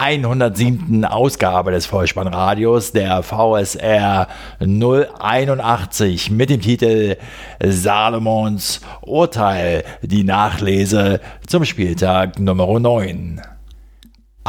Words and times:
107. 0.00 1.04
Ausgabe 1.04 1.72
des 1.72 1.84
Vollspannradios, 1.84 2.92
der 2.92 3.22
VSR 3.22 4.28
081 4.58 6.30
mit 6.30 6.48
dem 6.48 6.62
Titel 6.62 7.18
Salomons 7.62 8.80
Urteil, 9.02 9.84
die 10.00 10.24
Nachlese 10.24 11.20
zum 11.46 11.66
Spieltag 11.66 12.38
Nummer 12.38 12.80
9. 12.80 13.42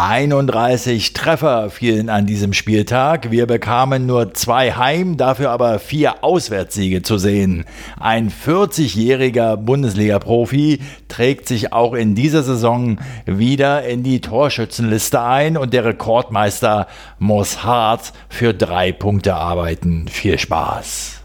31 0.01 1.13
Treffer 1.13 1.69
fielen 1.69 2.09
an 2.09 2.25
diesem 2.25 2.53
Spieltag. 2.53 3.29
Wir 3.29 3.45
bekamen 3.45 4.07
nur 4.07 4.33
zwei 4.33 4.71
Heim, 4.71 5.15
dafür 5.15 5.51
aber 5.51 5.77
vier 5.77 6.23
Auswärtssiege 6.23 7.03
zu 7.03 7.19
sehen. 7.19 7.65
Ein 7.99 8.31
40-jähriger 8.31 9.57
Bundesliga-Profi 9.57 10.79
trägt 11.07 11.47
sich 11.47 11.71
auch 11.71 11.93
in 11.93 12.15
dieser 12.15 12.41
Saison 12.41 12.97
wieder 13.27 13.85
in 13.85 14.01
die 14.01 14.21
Torschützenliste 14.21 15.21
ein 15.21 15.55
und 15.55 15.71
der 15.71 15.85
Rekordmeister 15.85 16.87
muss 17.19 17.63
hart 17.63 18.11
für 18.27 18.55
drei 18.55 18.91
Punkte 18.91 19.35
arbeiten. 19.35 20.07
Viel 20.07 20.39
Spaß. 20.39 21.21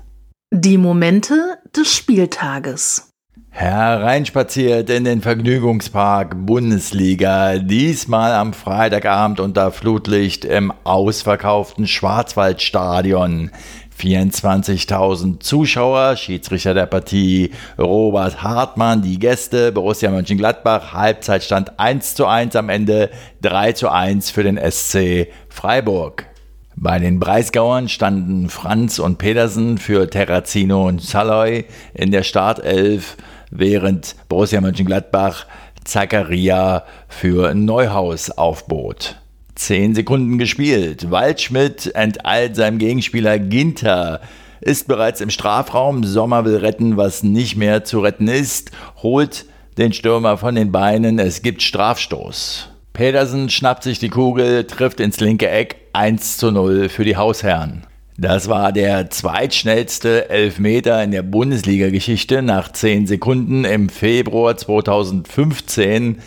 Die 0.53 0.77
Momente 0.77 1.57
des 1.75 1.95
Spieltages 1.95 3.16
hereinspaziert 3.57 4.91
in 4.91 5.05
den 5.05 5.23
Vergnügungspark 5.23 6.35
Bundesliga, 6.45 7.57
diesmal 7.57 8.35
am 8.35 8.53
Freitagabend 8.53 9.41
unter 9.41 9.73
Flutlicht 9.73 10.45
im 10.45 10.75
ausverkauften 10.85 11.87
Schwarzwaldstadion. 11.87 13.51
24.000 13.99 15.41
Zuschauer, 15.41 16.17
Schiedsrichter 16.17 16.75
der 16.75 16.85
Partie 16.85 17.51
Robert 17.79 18.43
Hartmann, 18.43 19.01
die 19.01 19.19
Gäste 19.19 19.73
Borussia 19.73 20.11
Mönchengladbach, 20.11 20.93
Halbzeitstand 20.93 21.81
1 21.81 22.15
zu 22.15 22.27
1 22.27 22.57
am 22.57 22.69
Ende 22.69 23.09
3 23.41 23.73
zu 23.73 23.89
1 23.89 24.31
für 24.31 24.43
den 24.43 24.59
SC 24.59 25.29
Freiburg. 25.49 26.27
Bei 26.79 26.99
den 26.99 27.19
Breisgauern 27.19 27.89
standen 27.89 28.51
Franz 28.51 28.99
und 28.99 29.17
Pedersen 29.17 29.79
für 29.79 30.11
Terrazino 30.11 30.87
und 30.87 31.01
Saloy 31.01 31.65
in 31.95 32.11
der 32.11 32.23
Startelf 32.23 33.17
während 33.51 34.17
Borussia 34.29 34.61
Mönchengladbach 34.61 35.47
Zakaria 35.85 36.85
für 37.09 37.55
Neuhaus 37.55 38.31
aufbot. 38.31 39.17
Zehn 39.55 39.95
Sekunden 39.95 40.39
gespielt. 40.39 41.11
Waldschmidt 41.11 41.95
enteilt 41.95 42.57
seinem 42.57 42.79
Gegenspieler 42.79 43.39
Ginter, 43.39 44.21
ist 44.61 44.89
bereits 44.89 45.21
im 45.21 45.31
Strafraum. 45.31 46.05
Sommer 46.05 46.45
will 46.45 46.57
retten, 46.57 46.97
was 46.97 47.23
nicht 47.23 47.57
mehr 47.57 47.85
zu 47.85 48.01
retten 48.01 48.29
ist, 48.29 48.71
holt 49.03 49.47
den 49.79 49.93
Stürmer 49.93 50.39
von 50.39 50.55
den 50.55 50.73
Beinen. 50.73 51.19
Es 51.19 51.43
gibt 51.43 51.63
Strafstoß. 51.63 52.69
Pedersen 52.93 53.51
schnappt 53.51 53.83
sich 53.83 53.99
die 53.99 54.09
Kugel, 54.09 54.65
trifft 54.65 55.01
ins 55.01 55.21
linke 55.21 55.49
Eck 55.49 55.77
1 55.93 56.39
zu 56.39 56.51
0 56.51 56.89
für 56.89 57.05
die 57.05 57.17
Hausherren. 57.17 57.86
Das 58.19 58.49
war 58.49 58.73
der 58.73 59.11
zweitschnellste 59.11 60.31
Elfmeter 60.31 61.05
in 61.05 61.11
der 61.11 61.23
Bundesliga-Geschichte. 61.23 62.41
Nach 62.41 62.73
10 62.73 63.07
Sekunden 63.07 63.67
im 63.67 63.91
Februar 63.91 64.57
2015 64.57 66.21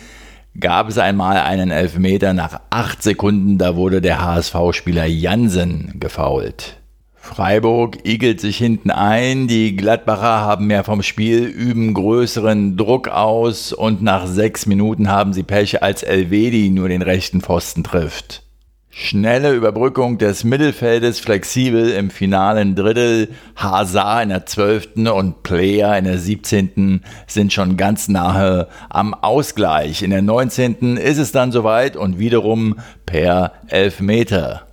gab 0.60 0.88
es 0.88 0.98
einmal 0.98 1.38
einen 1.38 1.72
Elfmeter 1.72 2.32
nach 2.32 2.60
8 2.70 3.02
Sekunden. 3.02 3.58
Da 3.58 3.74
wurde 3.74 4.00
der 4.00 4.24
HSV-Spieler 4.24 5.06
Jansen 5.06 5.94
gefault. 5.98 6.76
Freiburg 7.16 7.98
igelt 8.06 8.40
sich 8.40 8.56
hinten 8.56 8.92
ein, 8.92 9.48
die 9.48 9.76
Gladbacher 9.76 10.40
haben 10.40 10.68
mehr 10.68 10.84
vom 10.84 11.02
Spiel, 11.02 11.44
üben 11.44 11.92
größeren 11.92 12.76
Druck 12.76 13.08
aus 13.08 13.72
und 13.72 14.00
nach 14.00 14.26
sechs 14.26 14.64
Minuten 14.64 15.08
haben 15.08 15.32
sie 15.32 15.42
Pech, 15.42 15.82
als 15.82 16.02
Elvedi 16.02 16.70
nur 16.70 16.88
den 16.88 17.02
rechten 17.02 17.40
Pfosten 17.40 17.84
trifft. 17.84 18.42
Schnelle 18.92 19.52
Überbrückung 19.52 20.18
des 20.18 20.42
Mittelfeldes, 20.42 21.20
flexibel 21.20 21.90
im 21.90 22.10
finalen 22.10 22.74
Drittel. 22.74 23.28
Hazard 23.54 24.24
in 24.24 24.28
der 24.30 24.46
12. 24.46 24.96
und 25.14 25.44
Player 25.44 25.96
in 25.96 26.06
der 26.06 26.18
17. 26.18 27.00
sind 27.28 27.52
schon 27.52 27.76
ganz 27.76 28.08
nahe 28.08 28.66
am 28.88 29.14
Ausgleich. 29.14 30.02
In 30.02 30.10
der 30.10 30.22
19. 30.22 30.96
ist 30.96 31.18
es 31.18 31.30
dann 31.30 31.52
soweit 31.52 31.96
und 31.96 32.18
wiederum 32.18 32.80
per 33.06 33.52
Elfmeter. 33.68 34.66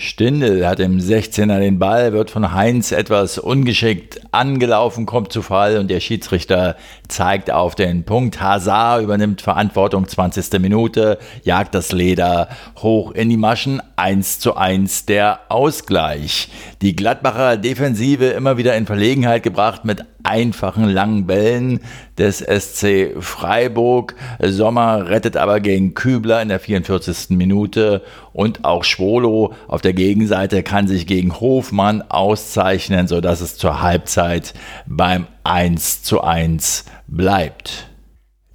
Stindel 0.00 0.64
hat 0.64 0.78
im 0.78 1.00
16er 1.00 1.58
den 1.58 1.80
Ball, 1.80 2.12
wird 2.12 2.30
von 2.30 2.52
Heinz 2.52 2.92
etwas 2.92 3.36
ungeschickt 3.36 4.20
angelaufen, 4.30 5.06
kommt 5.06 5.32
zu 5.32 5.42
Fall 5.42 5.76
und 5.76 5.90
der 5.90 5.98
Schiedsrichter 5.98 6.76
zeigt 7.08 7.50
auf 7.50 7.74
den 7.74 8.04
Punkt. 8.04 8.40
Hazard 8.40 9.02
übernimmt 9.02 9.42
Verantwortung, 9.42 10.06
20. 10.06 10.60
Minute, 10.60 11.18
jagt 11.42 11.74
das 11.74 11.90
Leder 11.90 12.48
hoch 12.80 13.10
in 13.10 13.28
die 13.28 13.36
Maschen, 13.36 13.82
1 13.96 14.38
zu 14.38 14.56
1 14.56 15.06
der 15.06 15.40
Ausgleich. 15.48 16.48
Die 16.80 16.94
Gladbacher 16.94 17.56
Defensive 17.56 18.26
immer 18.26 18.56
wieder 18.56 18.76
in 18.76 18.86
Verlegenheit 18.86 19.42
gebracht 19.42 19.84
mit 19.84 20.04
einfachen 20.28 20.84
langen 20.84 21.26
Bällen 21.26 21.80
des 22.18 22.38
SC 22.38 23.16
Freiburg. 23.18 24.14
Sommer 24.40 25.08
rettet 25.08 25.36
aber 25.36 25.60
gegen 25.60 25.94
Kübler 25.94 26.42
in 26.42 26.48
der 26.48 26.60
44. 26.60 27.30
Minute 27.30 28.02
und 28.32 28.64
auch 28.64 28.84
Schwolo 28.84 29.54
auf 29.66 29.80
der 29.80 29.94
Gegenseite 29.94 30.62
kann 30.62 30.86
sich 30.86 31.06
gegen 31.06 31.40
Hofmann 31.40 32.02
auszeichnen, 32.02 33.08
sodass 33.08 33.40
es 33.40 33.56
zur 33.56 33.82
Halbzeit 33.82 34.54
beim 34.86 35.26
1 35.44 36.02
zu 36.02 36.20
1 36.20 36.84
bleibt. 37.06 37.88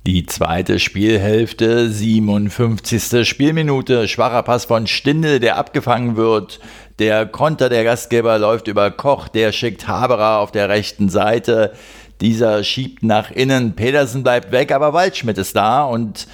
Die 0.06 0.26
zweite 0.26 0.80
Spielhälfte, 0.80 1.90
57. 1.90 3.26
Spielminute, 3.26 4.10
schwacher 4.10 4.44
Pass 4.44 4.66
von 4.66 4.86
Stindel, 4.86 5.40
der 5.40 5.56
abgefangen 5.56 6.18
wird. 6.18 6.60
Der 7.00 7.26
Konter 7.26 7.70
der 7.70 7.84
Gastgeber 7.84 8.38
läuft 8.38 8.68
über 8.68 8.92
Koch, 8.92 9.28
der 9.28 9.52
schickt 9.52 9.88
Haberer 9.88 10.38
auf 10.40 10.52
der 10.52 10.70
rechten 10.70 11.10
Seite. 11.10 11.74
Dieser 12.22 12.64
schiebt 12.64 13.02
nach 13.02 13.32
innen, 13.32 13.74
Pedersen 13.76 14.22
bleibt 14.22 14.52
weg, 14.52 14.72
aber 14.72 14.94
Waldschmidt 14.94 15.40
ist 15.40 15.56
da 15.56 15.84
und 15.84 16.28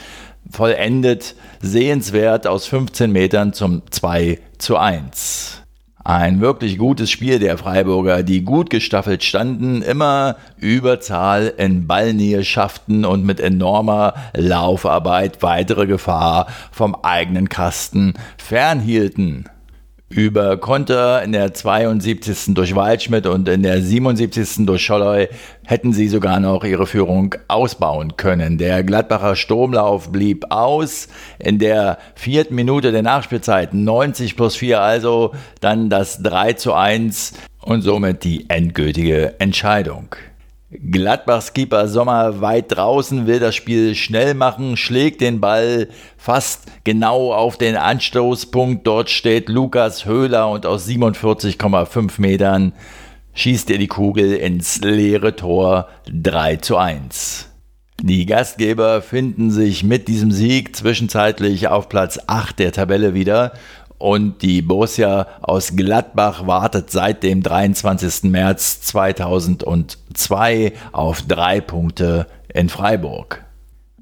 vollendet 0.52 1.36
sehenswert 1.62 2.46
aus 2.46 2.66
15 2.66 3.12
Metern 3.12 3.53
zum 3.53 3.84
2 3.90 4.40
zu 4.58 4.75
1. 4.75 5.64
Ein 6.03 6.42
wirklich 6.42 6.78
gutes 6.78 7.09
Spiel 7.09 7.40
der 7.40 7.58
Freiburger, 7.58 8.24
die 8.24 8.44
gut 8.44 8.69
gestaffelt 8.69 9.24
standen, 9.24 9.81
immer 9.81 10.38
Überzahl 10.58 11.53
in 11.58 11.88
Ballnähe 11.88 12.44
schafften 12.44 13.06
und 13.06 13.25
mit 13.25 13.40
enormer 13.40 14.14
Laufarbeit 14.34 15.42
weitere 15.42 15.88
Gefahr 15.88 16.48
vom 16.72 16.96
eigenen 16.96 17.48
Kasten 17.48 18.16
fernhielten 18.38 19.46
über 20.09 20.58
Konter 20.58 21.22
in 21.24 21.31
der 21.31 21.53
72. 21.53 22.56
durch 22.56 22.75
Waldschmidt 22.75 23.28
und 23.28 23.47
in 23.47 23.62
der 23.62 23.81
77. 23.81 24.66
durch 24.66 24.84
Scholloy 24.84 25.28
hätten 25.66 25.94
sie 25.94 26.08
sogar 26.08 26.40
noch 26.40 26.64
ihre 26.64 26.88
Führung 26.88 27.36
ausbauen 27.47 28.18
können. 28.18 28.58
Der 28.58 28.84
Gladbacher 28.84 29.36
Sturmlauf 29.36 30.12
blieb 30.12 30.46
aus. 30.50 31.09
In 31.38 31.59
der 31.59 32.00
vierten 32.16 32.56
Minute 32.56 32.92
der 32.92 33.03
Nachspielzeit 33.03 33.74
90 33.74 34.36
plus 34.36 34.56
4 34.56 34.81
also 34.81 35.33
dann 35.62 35.89
das 35.89 36.24
3 36.24 36.54
zu 36.54 36.74
1 36.74 37.33
und 37.62 37.83
somit 37.83 38.24
die 38.24 38.50
endgültige 38.50 39.39
Entscheidung. 39.39 40.16
Gladbachs 40.71 41.54
Keeper 41.54 41.88
Sommer 41.88 42.42
weit 42.42 42.75
draußen, 42.75 43.25
will 43.25 43.39
das 43.39 43.56
Spiel 43.56 43.95
schnell 43.95 44.36
machen, 44.36 44.77
schlägt 44.77 45.19
den 45.19 45.42
Ball 45.42 45.88
fast 46.16 46.66
genau 46.83 47.33
auf 47.33 47.57
den 47.57 47.75
Anstoßpunkt. 47.75 48.86
Dort 48.86 49.10
steht 49.10 49.50
Lukas 49.50 50.06
Höhler 50.06 50.48
und 50.50 50.68
aus 50.68 50.88
47,5 50.88 52.21
Metern 52.21 52.74
schießt 53.33 53.71
er 53.71 53.80
die 53.80 53.88
Kugel 53.88 54.33
ins 54.33 54.81
leere 54.81 55.36
Tor 55.36 55.88
3 56.12 56.57
zu 56.57 56.77
1. 56.77 57.48
Die 58.01 58.25
Gastgeber 58.25 59.01
finden 59.01 59.51
sich 59.51 59.83
mit 59.83 60.07
diesem 60.07 60.31
Sieg 60.31 60.75
zwischenzeitlich 60.75 61.68
auf 61.68 61.89
Platz 61.89 62.19
8 62.27 62.60
der 62.60 62.71
Tabelle 62.71 63.13
wieder 63.13 63.54
und 64.00 64.42
die 64.42 64.63
Borussia 64.63 65.28
aus 65.42 65.75
Gladbach 65.75 66.48
wartet 66.48 66.90
seit 66.90 67.22
dem 67.22 67.44
23. 67.44 68.24
März 68.24 68.81
2002 68.81 70.74
auf 70.92 71.22
drei 71.22 71.62
Punkte 71.62 72.25
in 72.54 72.69
Freiburg. 72.69 73.46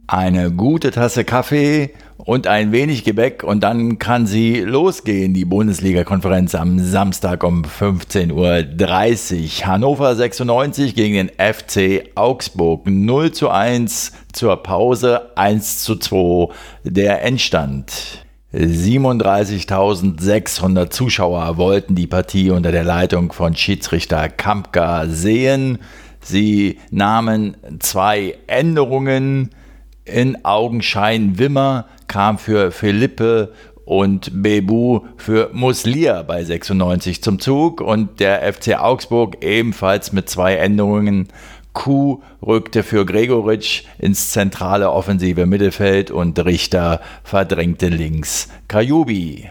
eine 0.07 0.51
gute 0.51 0.91
Tasse 0.91 1.25
Kaffee 1.25 1.93
und 2.17 2.47
ein 2.47 2.71
wenig 2.71 3.03
Gebäck 3.03 3.43
und 3.43 3.61
dann 3.61 3.99
kann 3.99 4.25
sie 4.25 4.61
losgehen, 4.61 5.33
die 5.33 5.45
Bundesliga-Konferenz 5.45 6.55
am 6.55 6.79
Samstag 6.79 7.43
um 7.43 7.63
15.30 7.63 8.31
Uhr. 8.33 9.67
Hannover 9.67 10.15
96 10.15 10.95
gegen 10.95 11.13
den 11.15 11.29
FC 11.29 12.09
Augsburg 12.15 12.87
0 12.87 13.31
zu 13.33 13.49
1 13.49 14.13
zur 14.31 14.63
Pause 14.63 15.37
1 15.37 15.83
zu 15.83 15.97
2 15.97 16.53
der 16.83 17.21
Endstand. 17.23 18.25
37.600 18.57 20.89
Zuschauer 20.89 21.57
wollten 21.57 21.93
die 21.93 22.07
Partie 22.07 22.49
unter 22.49 22.71
der 22.71 22.83
Leitung 22.83 23.31
von 23.31 23.55
Schiedsrichter 23.55 24.29
Kampka 24.29 25.05
sehen. 25.05 25.77
Sie 26.21 26.79
nahmen 26.89 27.55
zwei 27.79 28.35
Änderungen 28.47 29.51
in 30.05 30.43
Augenschein 30.43 31.37
Wimmer 31.37 31.85
kam 32.07 32.39
für 32.39 32.71
Philippe 32.71 33.53
und 33.85 34.41
Bebu 34.41 35.01
für 35.17 35.51
Muslia 35.53 36.23
bei 36.23 36.43
96 36.43 37.21
zum 37.21 37.39
Zug 37.39 37.79
und 37.79 38.19
der 38.19 38.51
FC 38.51 38.79
Augsburg 38.79 39.43
ebenfalls 39.43 40.13
mit 40.13 40.29
zwei 40.29 40.55
Änderungen. 40.55 41.27
Kuh 41.77 42.23
rückte 42.41 42.81
für 42.81 43.05
Gregoritsch 43.05 43.83
ins 43.99 44.31
zentrale 44.31 44.89
offensive 44.89 45.45
Mittelfeld 45.45 46.09
und 46.09 46.43
Richter 46.43 47.01
verdrängte 47.23 47.89
links 47.89 48.49
Kajubi. 48.67 49.47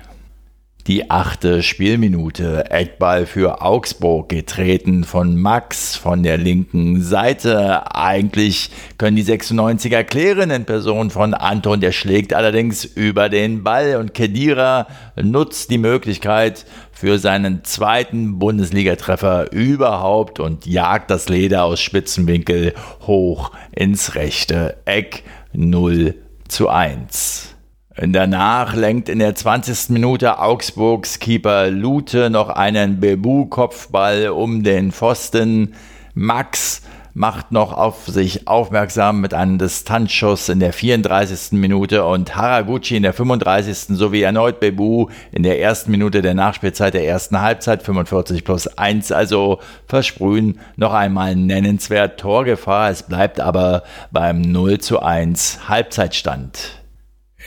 Die 0.89 1.11
achte 1.11 1.65
Spielminute. 1.65 2.71
Eckball 2.71 3.27
für 3.27 3.63
Augsburg 3.63 4.29
getreten 4.29 5.03
von 5.03 5.37
Max 5.37 5.97
von 5.97 6.23
der 6.23 6.37
linken 6.37 7.03
Seite. 7.03 7.95
Eigentlich 7.95 8.71
können 8.97 9.17
die 9.17 9.25
96er 9.25 10.05
klären 10.05 10.51
in 10.51 10.65
Person 10.65 11.11
von 11.11 11.35
Anton. 11.35 11.81
Der 11.81 11.91
schlägt 11.91 12.35
allerdings 12.35 12.85
über 12.85 13.29
den 13.29 13.65
Ball 13.65 13.97
und 13.97 14.15
Kedira 14.15 14.87
nutzt 15.17 15.71
die 15.71 15.79
Möglichkeit 15.79 16.67
für 16.97 17.19
seinen 17.19 17.63
zweiten 17.63 18.39
Bundesligatreffer 18.39 19.53
überhaupt 19.53 20.41
und 20.41 20.65
jagt 20.65 21.11
das 21.11 21.29
Leder 21.29 21.65
aus 21.65 21.79
Spitzenwinkel 21.79 22.73
hoch 23.07 23.53
ins 23.71 24.15
rechte 24.15 24.79
Eck 24.87 25.23
0 25.53 26.15
zu 26.49 26.71
1. 26.71 27.55
Danach 27.99 28.75
lenkt 28.75 29.11
in 29.11 29.19
der 29.19 29.35
20. 29.35 29.91
Minute 29.91 30.39
Augsburgs 30.39 31.19
Keeper 31.19 31.69
Lute 31.69 32.31
noch 32.31 32.49
einen 32.49 32.99
Bebu-Kopfball 32.99 34.31
um 34.31 34.63
den 34.63 34.91
Pfosten. 34.91 35.75
Max 36.15 36.81
macht 37.17 37.51
noch 37.51 37.73
auf 37.73 38.07
sich 38.07 38.47
aufmerksam 38.47 39.23
mit 39.23 39.33
einem 39.33 39.57
Distanzschuss 39.57 40.51
in 40.51 40.61
der 40.61 40.75
34. 40.75 41.53
Minute 41.53 42.05
und 42.05 42.37
Haraguchi 42.37 42.95
in 42.95 43.05
der 43.05 43.15
35. 43.15 43.97
sowie 43.97 44.21
erneut 44.21 44.61
Bebu 44.61 45.09
in 45.33 45.43
der 45.43 45.59
ersten 45.59 45.93
Minute 45.93 46.21
der 46.21 46.35
Nachspielzeit 46.35 46.93
der 46.93 47.07
ersten 47.07 47.41
Halbzeit 47.41 47.83
45 47.83 48.45
plus 48.45 48.67
1. 48.67 49.13
Also 49.13 49.61
versprühen 49.87 50.61
noch 50.77 50.93
einmal 50.93 51.35
nennenswert 51.35 52.21
Torgefahr. 52.21 52.91
Es 52.91 53.03
bleibt 53.03 53.41
aber 53.41 53.85
beim 54.11 54.43
0 54.43 54.79
zu 54.81 55.01
1 55.01 55.71
Halbzeitstand. 55.71 56.86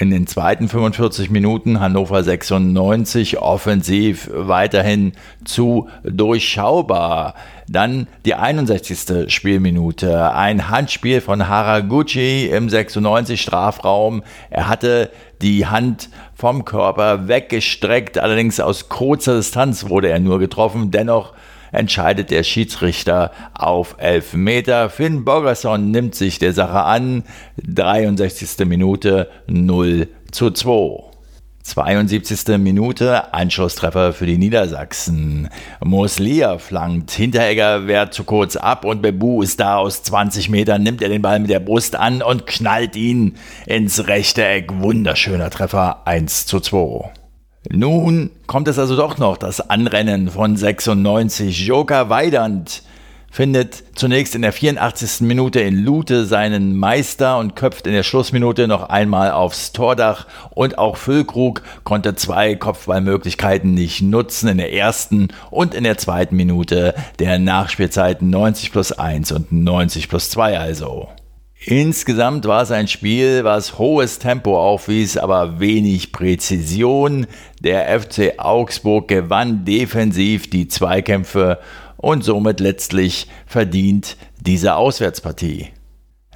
In 0.02 0.12
den 0.12 0.28
zweiten 0.28 0.70
45 0.70 1.30
Minuten 1.30 1.82
Hannover 1.82 2.24
96 2.24 3.40
offensiv 3.40 4.30
weiterhin 4.34 5.12
zu 5.44 5.90
durchschaubar. 6.04 7.34
Dann 7.68 8.08
die 8.24 8.34
61. 8.34 9.30
Spielminute. 9.30 10.32
Ein 10.32 10.70
Handspiel 10.70 11.20
von 11.20 11.50
Haraguchi 11.50 12.48
im 12.48 12.70
96 12.70 13.42
Strafraum. 13.42 14.24
Er 14.50 14.70
hatte 14.70 15.12
die 15.42 15.66
Hand 15.66 16.10
vom 16.34 16.64
Körper 16.64 17.28
weggestreckt, 17.28 18.20
allerdings 18.20 18.62
aus 18.62 18.88
kurzer 18.88 19.36
Distanz 19.36 19.90
wurde 19.90 20.08
er 20.08 20.22
nur 20.22 20.40
getroffen. 20.40 20.92
Dennoch 20.92 21.34
entscheidet 21.72 22.32
der 22.32 22.44
Schiedsrichter 22.44 23.32
auf 23.54 23.96
11 24.00 24.34
Meter. 24.34 24.90
Finn 24.90 25.26
Borgerson 25.26 25.92
nimmt 25.92 26.16
sich 26.16 26.40
der 26.40 26.54
Sache 26.54 26.84
an. 26.84 27.24
63. 27.58 28.66
Minute 28.66 29.30
0 29.48 30.08
zu 30.32 30.52
2. 30.52 31.10
72. 31.70 32.58
Minute, 32.58 33.34
Anschlusstreffer 33.34 34.14
für 34.14 34.26
die 34.26 34.38
Niedersachsen. 34.38 35.50
Muslia 35.84 36.58
flankt, 36.58 37.12
Hinteregger 37.12 37.86
wehrt 37.88 38.14
zu 38.14 38.24
kurz 38.24 38.56
ab 38.56 38.86
und 38.86 39.02
Bebu 39.02 39.42
ist 39.44 39.60
da 39.60 39.78
aus 39.78 40.04
20 40.04 40.50
Metern, 40.50 40.84
nimmt 40.84 41.02
er 41.02 41.10
den 41.10 41.22
Ball 41.22 41.40
mit 41.40 41.50
der 41.50 41.60
Brust 41.60 41.96
an 41.96 42.22
und 42.22 42.48
knallt 42.48 42.96
ihn 42.96 43.36
ins 43.66 44.08
rechte 44.08 44.44
Eck. 44.44 44.72
Wunderschöner 44.80 45.50
Treffer, 45.50 46.08
1 46.08 46.48
zu 46.48 46.60
2. 46.60 47.19
Nun 47.68 48.32
kommt 48.48 48.70
es 48.70 48.80
also 48.80 48.96
doch 48.96 49.18
noch, 49.18 49.36
das 49.36 49.70
Anrennen 49.70 50.30
von 50.30 50.56
96. 50.56 51.68
Joker 51.68 52.10
Weidand 52.10 52.84
findet 53.30 53.84
zunächst 53.96 54.34
in 54.34 54.42
der 54.42 54.54
84. 54.54 55.22
Minute 55.22 55.60
in 55.60 55.76
Lute 55.76 56.26
seinen 56.26 56.78
Meister 56.78 57.38
und 57.38 57.58
köpft 57.58 57.86
in 57.86 57.94
der 57.94 58.04
Schlussminute 58.04 58.68
noch 58.68 58.90
einmal 58.90 59.32
aufs 59.32 59.74
Tordach 59.74 60.26
und 60.52 60.78
auch 60.78 60.96
Füllkrug 60.96 61.62
konnte 61.84 62.16
zwei 62.16 62.56
Kopfballmöglichkeiten 62.56 63.74
nicht 63.74 64.02
nutzen 64.02 64.48
in 64.48 64.58
der 64.58 64.74
ersten 64.74 65.28
und 65.52 65.74
in 65.74 65.84
der 65.84 65.98
zweiten 65.98 66.38
Minute 66.38 66.96
der 67.20 67.40
Nachspielzeiten 67.40 68.30
90 68.30 68.72
plus 68.72 68.94
1 68.94 69.34
und 69.34 69.52
90 69.52 70.08
plus 70.08 70.30
2 70.30 70.58
also. 70.58 71.10
Insgesamt 71.66 72.46
war 72.46 72.62
es 72.62 72.72
ein 72.72 72.88
Spiel, 72.88 73.44
was 73.44 73.78
hohes 73.78 74.18
Tempo 74.18 74.58
aufwies, 74.58 75.18
aber 75.18 75.60
wenig 75.60 76.14
Präzision. 76.14 77.28
Der 77.60 78.00
FC 78.00 78.36
Augsburg 78.38 79.10
gewann 79.10 79.66
defensiv 79.66 80.50
die 80.50 80.70
Zweikämpfe 80.70 81.60
und 81.98 82.24
somit 82.24 82.62
letztlich 82.62 83.28
verdient 83.46 84.16
diese 84.40 84.76
Auswärtspartie. 84.76 85.68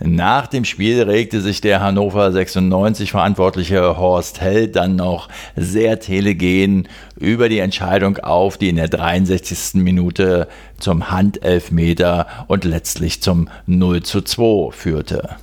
Nach 0.01 0.47
dem 0.47 0.65
Spiel 0.65 1.03
regte 1.03 1.39
sich 1.39 1.61
der 1.61 1.79
Hannover 1.79 2.31
96 2.31 3.11
Verantwortliche 3.11 3.95
Horst 3.97 4.41
Held 4.41 4.75
dann 4.75 4.95
noch 4.95 5.29
sehr 5.55 5.99
telegen 5.99 6.87
über 7.15 7.47
die 7.47 7.59
Entscheidung 7.59 8.17
auf, 8.17 8.57
die 8.57 8.69
in 8.69 8.77
der 8.77 8.87
63. 8.87 9.75
Minute 9.75 10.47
zum 10.79 11.11
Handelfmeter 11.11 12.25
und 12.47 12.65
letztlich 12.65 13.21
zum 13.21 13.49
0 13.67 14.01
zu 14.01 14.21
2 14.21 14.71
führte. 14.71 15.37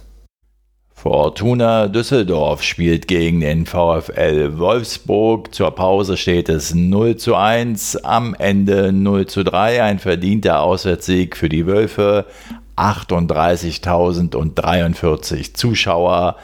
Fortuna 0.92 1.86
Düsseldorf 1.86 2.62
spielt 2.62 3.08
gegen 3.08 3.40
den 3.40 3.66
VfL 3.66 4.58
Wolfsburg. 4.58 5.54
Zur 5.54 5.70
Pause 5.70 6.16
steht 6.16 6.48
es 6.48 6.74
0 6.74 7.16
zu 7.16 7.36
1, 7.36 8.04
am 8.04 8.34
Ende 8.34 8.92
0 8.92 9.26
zu 9.26 9.44
3. 9.44 9.82
Ein 9.82 10.00
verdienter 10.00 10.60
Auswärtssieg 10.60 11.36
für 11.36 11.48
die 11.48 11.66
Wölfe. 11.66 12.26
38.043 12.80 15.54
Zuschauer 15.54 16.36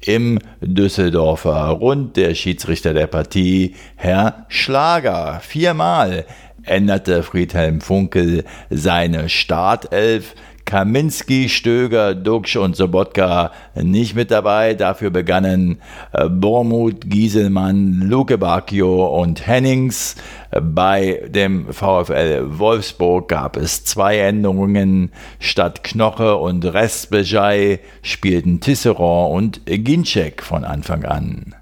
im 0.00 0.40
Düsseldorfer 0.60 1.68
Rund. 1.68 2.16
Der 2.16 2.34
Schiedsrichter 2.34 2.92
der 2.94 3.06
Partie, 3.06 3.76
Herr 3.96 4.46
Schlager. 4.48 5.38
Viermal 5.40 6.24
änderte 6.64 7.22
Friedhelm 7.22 7.80
Funkel 7.80 8.44
seine 8.70 9.28
Startelf. 9.28 10.34
Kaminski, 10.64 11.48
Stöger, 11.48 12.14
Duxch 12.14 12.56
und 12.56 12.76
Sobotka 12.76 13.52
nicht 13.74 14.14
mit 14.14 14.30
dabei. 14.30 14.74
Dafür 14.74 15.10
begannen 15.10 15.80
äh, 16.12 16.28
Bormuth, 16.28 17.08
Gieselmann, 17.08 18.02
Luke 18.02 18.38
Bacchio 18.38 19.20
und 19.20 19.46
Hennings. 19.46 20.16
Bei 20.60 21.22
dem 21.28 21.72
VfL 21.72 22.58
Wolfsburg 22.58 23.28
gab 23.28 23.56
es 23.56 23.84
zwei 23.84 24.18
Änderungen. 24.18 25.12
Statt 25.38 25.84
Knoche 25.84 26.36
und 26.36 26.64
Restbejai 26.64 27.80
spielten 28.02 28.60
Tisserand 28.60 29.32
und 29.32 29.60
Ginczek 29.66 30.42
von 30.42 30.64
Anfang 30.64 31.04
an. 31.04 31.54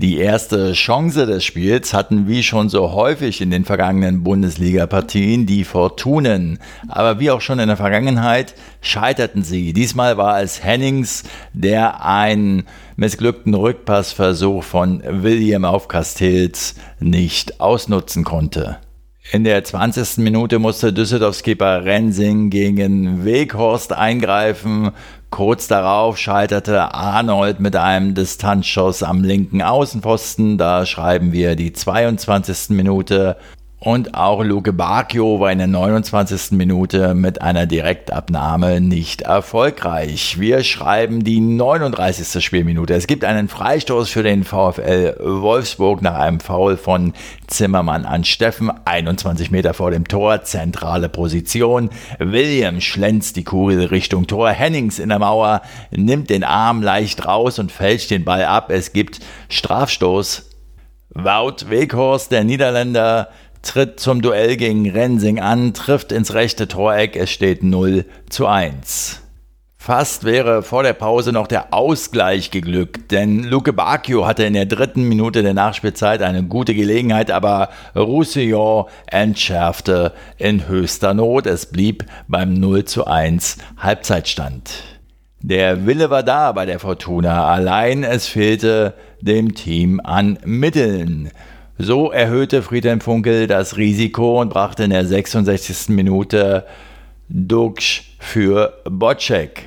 Die 0.00 0.16
erste 0.16 0.72
Chance 0.72 1.26
des 1.26 1.44
Spiels 1.44 1.92
hatten 1.92 2.26
wie 2.26 2.42
schon 2.42 2.70
so 2.70 2.92
häufig 2.92 3.42
in 3.42 3.50
den 3.50 3.66
vergangenen 3.66 4.22
Bundesliga-Partien 4.22 5.44
die 5.44 5.62
Fortunen. 5.62 6.58
Aber 6.88 7.20
wie 7.20 7.30
auch 7.30 7.42
schon 7.42 7.58
in 7.58 7.68
der 7.68 7.76
Vergangenheit 7.76 8.54
scheiterten 8.80 9.42
sie. 9.42 9.74
Diesmal 9.74 10.16
war 10.16 10.40
es 10.40 10.64
Hennings, 10.64 11.24
der 11.52 12.02
einen 12.02 12.62
missglückten 12.96 13.52
Rückpassversuch 13.52 14.64
von 14.64 15.02
William 15.06 15.66
auf 15.66 15.86
Castells 15.86 16.76
nicht 16.98 17.60
ausnutzen 17.60 18.24
konnte. 18.24 18.78
In 19.32 19.44
der 19.44 19.62
20. 19.62 20.16
Minute 20.24 20.58
musste 20.58 20.94
Düsseldorfs 20.94 21.42
Keeper 21.42 21.84
Rensing 21.84 22.48
gegen 22.48 23.26
Weghorst 23.26 23.92
eingreifen. 23.92 24.92
Kurz 25.30 25.68
darauf 25.68 26.18
scheiterte 26.18 26.92
Arnold 26.92 27.60
mit 27.60 27.76
einem 27.76 28.14
Distanzschuss 28.14 29.04
am 29.04 29.22
linken 29.22 29.62
Außenpfosten. 29.62 30.58
Da 30.58 30.84
schreiben 30.84 31.32
wir 31.32 31.54
die 31.54 31.72
22. 31.72 32.70
Minute. 32.70 33.36
Und 33.82 34.14
auch 34.14 34.44
Luke 34.44 34.74
Bacchio 34.74 35.40
war 35.40 35.50
in 35.50 35.56
der 35.56 35.66
29. 35.66 36.50
Minute 36.50 37.14
mit 37.14 37.40
einer 37.40 37.64
Direktabnahme 37.64 38.78
nicht 38.82 39.22
erfolgreich. 39.22 40.38
Wir 40.38 40.62
schreiben 40.64 41.24
die 41.24 41.40
39. 41.40 42.44
Spielminute. 42.44 42.92
Es 42.92 43.06
gibt 43.06 43.24
einen 43.24 43.48
Freistoß 43.48 44.10
für 44.10 44.22
den 44.22 44.44
VfL 44.44 45.16
Wolfsburg 45.18 46.02
nach 46.02 46.16
einem 46.16 46.40
Foul 46.40 46.76
von 46.76 47.14
Zimmermann 47.46 48.04
an 48.04 48.24
Steffen. 48.24 48.70
21 48.84 49.50
Meter 49.50 49.72
vor 49.72 49.90
dem 49.90 50.06
Tor, 50.06 50.42
zentrale 50.42 51.08
Position. 51.08 51.88
William 52.18 52.82
schlänzt 52.82 53.36
die 53.36 53.44
Kugel 53.44 53.86
Richtung 53.86 54.26
Tor. 54.26 54.50
Hennings 54.50 54.98
in 54.98 55.08
der 55.08 55.20
Mauer 55.20 55.62
nimmt 55.90 56.28
den 56.28 56.44
Arm 56.44 56.82
leicht 56.82 57.26
raus 57.26 57.58
und 57.58 57.72
fälscht 57.72 58.10
den 58.10 58.26
Ball 58.26 58.44
ab. 58.44 58.70
Es 58.70 58.92
gibt 58.92 59.20
Strafstoß. 59.48 60.50
Wout 61.12 61.68
Weghorst, 61.70 62.30
der 62.30 62.44
Niederländer, 62.44 63.30
tritt 63.62 64.00
zum 64.00 64.22
Duell 64.22 64.56
gegen 64.56 64.90
Rensing 64.90 65.40
an, 65.40 65.74
trifft 65.74 66.12
ins 66.12 66.34
rechte 66.34 66.68
Toreck, 66.68 67.16
es 67.16 67.30
steht 67.30 67.62
0 67.62 68.04
zu 68.28 68.46
1. 68.46 69.22
Fast 69.82 70.24
wäre 70.24 70.62
vor 70.62 70.82
der 70.82 70.92
Pause 70.92 71.32
noch 71.32 71.46
der 71.46 71.72
Ausgleich 71.72 72.50
geglückt, 72.50 73.10
denn 73.12 73.44
Luke 73.44 73.72
Bacchio 73.72 74.26
hatte 74.26 74.44
in 74.44 74.52
der 74.52 74.66
dritten 74.66 75.04
Minute 75.04 75.42
der 75.42 75.54
Nachspielzeit 75.54 76.20
eine 76.20 76.42
gute 76.42 76.74
Gelegenheit, 76.74 77.30
aber 77.30 77.70
Roussillon 77.96 78.84
entschärfte 79.06 80.12
in 80.36 80.68
höchster 80.68 81.14
Not. 81.14 81.46
Es 81.46 81.64
blieb 81.64 82.04
beim 82.28 82.52
0 82.52 82.84
zu 82.84 83.06
1 83.06 83.56
Halbzeitstand. 83.78 84.70
Der 85.40 85.86
Wille 85.86 86.10
war 86.10 86.22
da 86.22 86.52
bei 86.52 86.66
der 86.66 86.78
Fortuna, 86.78 87.46
allein 87.46 88.04
es 88.04 88.26
fehlte 88.26 88.92
dem 89.22 89.54
Team 89.54 89.98
an 90.04 90.38
Mitteln. 90.44 91.30
So 91.82 92.12
erhöhte 92.12 92.60
Friedhelm 92.60 93.00
Funkel 93.00 93.46
das 93.46 93.78
Risiko 93.78 94.42
und 94.42 94.50
brachte 94.50 94.84
in 94.84 94.90
der 94.90 95.06
66. 95.06 95.88
Minute 95.88 96.66
Duksch 97.30 98.02
für 98.18 98.74
Bocek. 98.84 99.62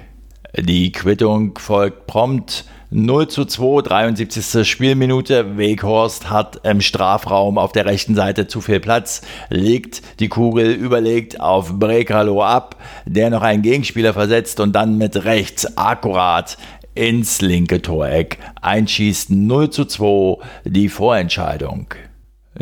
Die 0.55 0.91
Quittung 0.91 1.57
folgt 1.57 2.05
prompt 2.05 2.65
0 2.91 3.29
zu 3.29 3.45
2, 3.45 3.81
73. 3.81 4.69
Spielminute. 4.69 5.57
Weghorst 5.57 6.29
hat 6.29 6.59
im 6.63 6.81
Strafraum 6.81 7.57
auf 7.57 7.71
der 7.71 7.87
rechten 7.87 8.13
Seite 8.13 8.45
zu 8.45 8.61
viel 8.61 8.79
Platz, 8.79 9.23
legt 9.49 10.03
die 10.19 10.29
Kugel 10.29 10.71
überlegt 10.71 11.39
auf 11.39 11.79
Brekalo 11.79 12.43
ab, 12.43 12.75
der 13.07 13.31
noch 13.31 13.41
einen 13.41 13.63
Gegenspieler 13.63 14.13
versetzt 14.13 14.59
und 14.59 14.73
dann 14.73 14.99
mit 14.99 15.25
rechts 15.25 15.79
akkurat 15.79 16.59
ins 16.95 17.41
linke 17.41 17.81
Toreck 17.81 18.37
einschießt 18.61 19.29
0 19.29 19.69
zu 19.69 19.85
2 19.85 20.37
die 20.65 20.89
Vorentscheidung. 20.89 21.87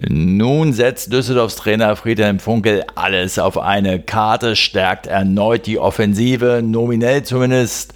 Nun 0.08 0.72
setzt 0.72 1.12
Düsseldorfs 1.12 1.58
Trainer 1.58 1.96
Friedhelm 1.98 2.40
Funkel 2.40 2.86
alles 2.96 3.38
auf 3.40 3.58
eine 3.58 4.02
Karte, 4.02 4.56
stärkt 4.56 5.06
erneut 5.06 5.66
die 5.68 5.80
Offensive, 5.80 6.62
nominell 6.64 7.24
zumindest. 7.24 7.94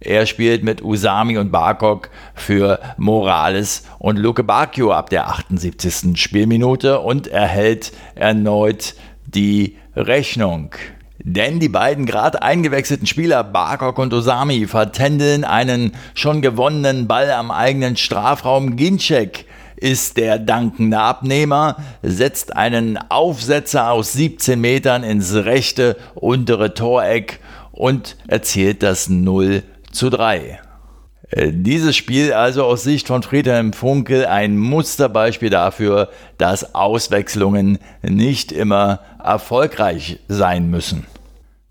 Er 0.00 0.26
spielt 0.26 0.64
mit 0.64 0.82
Usami 0.82 1.38
und 1.38 1.50
Barkok 1.50 2.10
für 2.34 2.78
Morales 2.98 3.84
und 3.98 4.18
Luke 4.18 4.44
Bacchio 4.44 4.92
ab 4.92 5.10
der 5.10 5.28
78. 5.28 6.20
Spielminute 6.20 7.00
und 7.00 7.26
erhält 7.26 7.92
erneut 8.14 8.94
die 9.26 9.76
Rechnung. 9.96 10.74
Denn 11.22 11.60
die 11.60 11.68
beiden 11.68 12.06
gerade 12.06 12.42
eingewechselten 12.42 13.06
Spieler 13.06 13.44
Barkok 13.44 13.98
und 13.98 14.14
Osami 14.14 14.66
vertändeln 14.66 15.44
einen 15.44 15.92
schon 16.14 16.40
gewonnenen 16.40 17.06
Ball 17.06 17.30
am 17.30 17.50
eigenen 17.50 17.96
Strafraum. 17.96 18.76
Ginczek 18.76 19.44
ist 19.76 20.16
der 20.16 20.38
dankende 20.38 20.98
Abnehmer, 20.98 21.76
setzt 22.02 22.56
einen 22.56 22.98
Aufsetzer 23.10 23.90
aus 23.90 24.14
17 24.14 24.60
Metern 24.60 25.04
ins 25.04 25.34
rechte 25.34 25.96
untere 26.14 26.72
Toreck 26.72 27.40
und 27.72 28.16
erzielt 28.26 28.82
das 28.82 29.08
0 29.08 29.62
zu 29.92 30.08
3. 30.08 30.60
Äh, 31.30 31.52
dieses 31.52 31.96
Spiel 31.96 32.32
also 32.32 32.64
aus 32.64 32.82
Sicht 32.82 33.06
von 33.06 33.22
Friedhelm 33.22 33.72
Funkel 33.72 34.26
ein 34.26 34.56
Musterbeispiel 34.56 35.50
dafür, 35.50 36.08
dass 36.38 36.74
Auswechslungen 36.74 37.78
nicht 38.02 38.52
immer 38.52 39.00
erfolgreich 39.22 40.18
sein 40.28 40.70
müssen. 40.70 41.06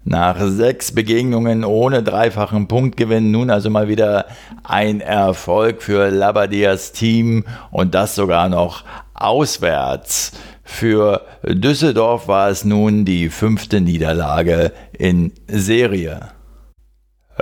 Nach 0.05 0.37
sechs 0.39 0.93
Begegnungen 0.93 1.65
ohne 1.65 2.01
dreifachen 2.01 2.67
Punktgewinn 2.67 3.31
nun 3.31 3.49
also 3.49 3.69
mal 3.69 3.89
wieder 3.89 4.25
ein 4.63 5.01
Erfolg 5.01 5.83
für 5.83 6.09
Labadias 6.09 6.93
Team 6.93 7.43
und 7.69 7.93
das 7.93 8.15
sogar 8.15 8.49
noch 8.49 8.85
auswärts. 9.13 10.31
Für 10.63 11.25
Düsseldorf 11.43 12.27
war 12.27 12.49
es 12.49 12.63
nun 12.63 13.03
die 13.03 13.29
fünfte 13.29 13.81
Niederlage 13.81 14.71
in 14.97 15.33
Serie. 15.47 16.29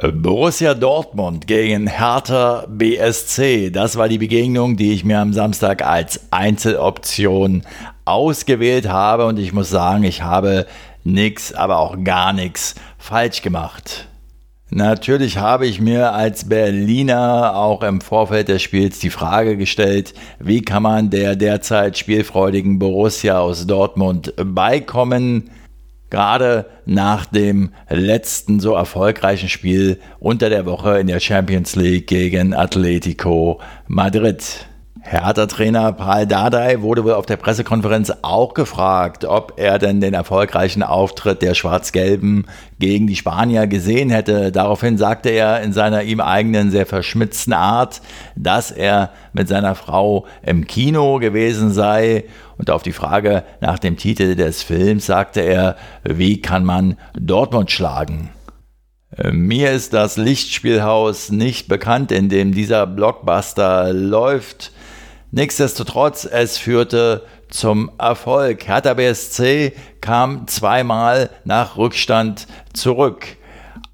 Borussia 0.02 0.76
Dortmund 0.76 1.48
gegen 1.48 1.88
Hertha 1.88 2.68
BSC. 2.70 3.72
Das 3.72 3.96
war 3.98 4.08
die 4.08 4.20
Begegnung, 4.20 4.78
die 4.78 4.94
ich 4.94 5.04
mir 5.04 5.20
am 5.20 5.34
Samstag 5.34 5.84
als 5.84 6.32
Einzeloption 6.32 7.64
ausgewählt 8.06 8.88
habe. 8.88 9.26
Und 9.26 9.40
ich 9.40 9.54
muss 9.54 9.72
sagen, 9.72 10.04
ich 10.04 10.22
habe 10.22 10.68
nichts, 11.04 11.52
aber 11.52 11.80
auch 11.80 11.98
gar 12.04 12.32
nichts 12.32 12.76
falsch 13.00 13.42
gemacht. 13.42 14.08
Natürlich 14.70 15.40
habe 15.40 15.66
ich 15.66 15.82
mir 15.82 16.14
als 16.14 16.48
Berliner 16.48 17.56
auch 17.56 17.82
im 17.82 18.00
Vorfeld 18.00 18.50
des 18.50 18.62
Spiels 18.62 19.00
die 19.00 19.10
Frage 19.10 19.58
gestellt, 19.58 20.14
wie 20.40 20.62
kann 20.62 20.84
man 20.84 21.10
der 21.10 21.36
derzeit 21.36 21.98
spielfreudigen 21.98 22.78
Borussia 22.78 23.40
aus 23.40 23.66
Dortmund 23.66 24.34
beikommen? 24.38 25.50
Gerade 26.10 26.66
nach 26.86 27.26
dem 27.26 27.72
letzten 27.90 28.60
so 28.60 28.74
erfolgreichen 28.74 29.50
Spiel 29.50 30.00
unter 30.20 30.50
der 30.50 30.66
Woche 30.66 31.00
in 31.00 31.08
der 31.08 31.20
Champions 31.20 31.76
League 31.76 32.08
gegen 32.08 32.54
Atletico 32.54 33.60
Madrid. 33.88 34.68
Hertha-Trainer 35.08 35.94
Paul 35.94 36.26
Dardai 36.26 36.82
wurde 36.82 37.06
wohl 37.06 37.14
auf 37.14 37.26
der 37.26 37.38
Pressekonferenz 37.38 38.12
auch 38.24 38.54
gefragt, 38.54 39.24
ob 39.24 39.54
er 39.56 39.80
denn 39.80 40.02
den 40.02 40.14
erfolgreichen 40.14 40.84
Auftritt 40.84 41.42
der 41.42 41.54
Schwarz-Gelben 41.54 42.46
gegen 42.80 43.08
die 43.08 43.16
Spanier 43.16 43.68
gesehen 43.68 44.10
hätte. 44.10 44.52
Daraufhin 44.52 44.98
sagte 44.98 45.30
er 45.30 45.62
in 45.62 45.72
seiner 45.72 46.04
ihm 46.04 46.20
eigenen 46.20 46.72
sehr 46.72 46.86
verschmitzten 46.86 47.54
Art, 47.54 48.02
dass 48.36 48.70
er 48.70 49.12
mit 49.32 49.48
seiner 49.48 49.76
Frau 49.76 50.26
im 50.44 50.68
Kino 50.68 51.20
gewesen 51.20 51.72
sei. 51.72 52.26
Und 52.58 52.70
auf 52.72 52.84
die 52.84 52.92
Frage 52.92 53.44
nach 53.62 53.80
dem 53.80 53.98
Titel 53.98 54.36
des 54.36 54.64
Films 54.64 55.06
sagte 55.06 55.42
er, 55.42 55.78
wie 56.04 56.42
kann 56.42 56.66
man 56.66 56.98
Dortmund 57.14 57.72
schlagen? 57.72 58.30
Mir 59.32 59.72
ist 59.72 59.94
das 59.94 60.18
Lichtspielhaus 60.18 61.32
nicht 61.32 61.68
bekannt, 61.68 62.12
in 62.12 62.30
dem 62.30 62.54
dieser 62.54 62.86
Blockbuster 62.86 63.94
läuft. 63.94 64.72
Nichtsdestotrotz, 65.32 66.26
es 66.26 66.58
führte 66.58 67.24
zum 67.50 67.92
Erfolg. 67.98 68.68
Hertha 68.68 68.94
BSC 68.94 69.74
kam 70.02 70.48
zweimal 70.48 71.30
nach 71.46 71.78
Rückstand 71.78 72.48
zurück. 72.74 73.38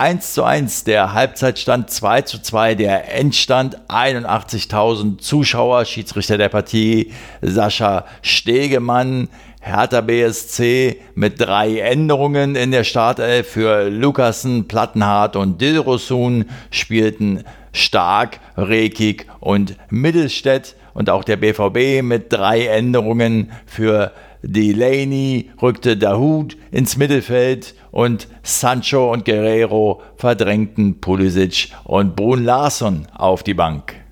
1 0.03 0.33
zu 0.33 0.43
1 0.43 0.83
der 0.83 1.13
Halbzeitstand, 1.13 1.89
2 1.89 2.23
zu 2.23 2.41
2 2.41 2.75
der 2.75 3.15
Endstand, 3.15 3.77
81.000 3.87 5.19
Zuschauer, 5.19 5.85
Schiedsrichter 5.85 6.37
der 6.37 6.49
Partie 6.49 7.13
Sascha 7.41 8.03
Stegemann, 8.21 9.29
Hertha 9.61 10.01
BSC 10.01 10.99
mit 11.15 11.39
drei 11.39 11.79
Änderungen 11.79 12.57
in 12.57 12.71
der 12.71 12.83
Startelf 12.83 13.47
für 13.47 13.89
Lukassen, 13.89 14.67
Plattenhardt 14.67 15.37
und 15.37 15.61
Dilrosun 15.61 16.49
spielten 16.69 17.45
stark, 17.71 18.41
Rekik 18.57 19.27
und 19.39 19.77
Mittelstädt. 19.89 20.75
Und 20.93 21.09
auch 21.09 21.23
der 21.23 21.37
BVB 21.37 22.03
mit 22.03 22.31
drei 22.33 22.67
Änderungen 22.67 23.53
für 23.65 24.11
Delaney 24.43 25.49
rückte 25.61 25.97
Dahoud 25.97 26.57
ins 26.71 26.97
Mittelfeld 26.97 27.75
und 27.91 28.27
Sancho 28.43 29.11
und 29.11 29.25
Guerrero 29.25 30.01
verdrängten 30.17 30.99
Pulisic 30.99 31.69
und 31.85 32.15
Brun 32.15 32.43
Larsson 32.43 33.07
auf 33.15 33.43
die 33.43 33.53
Bank. 33.53 34.02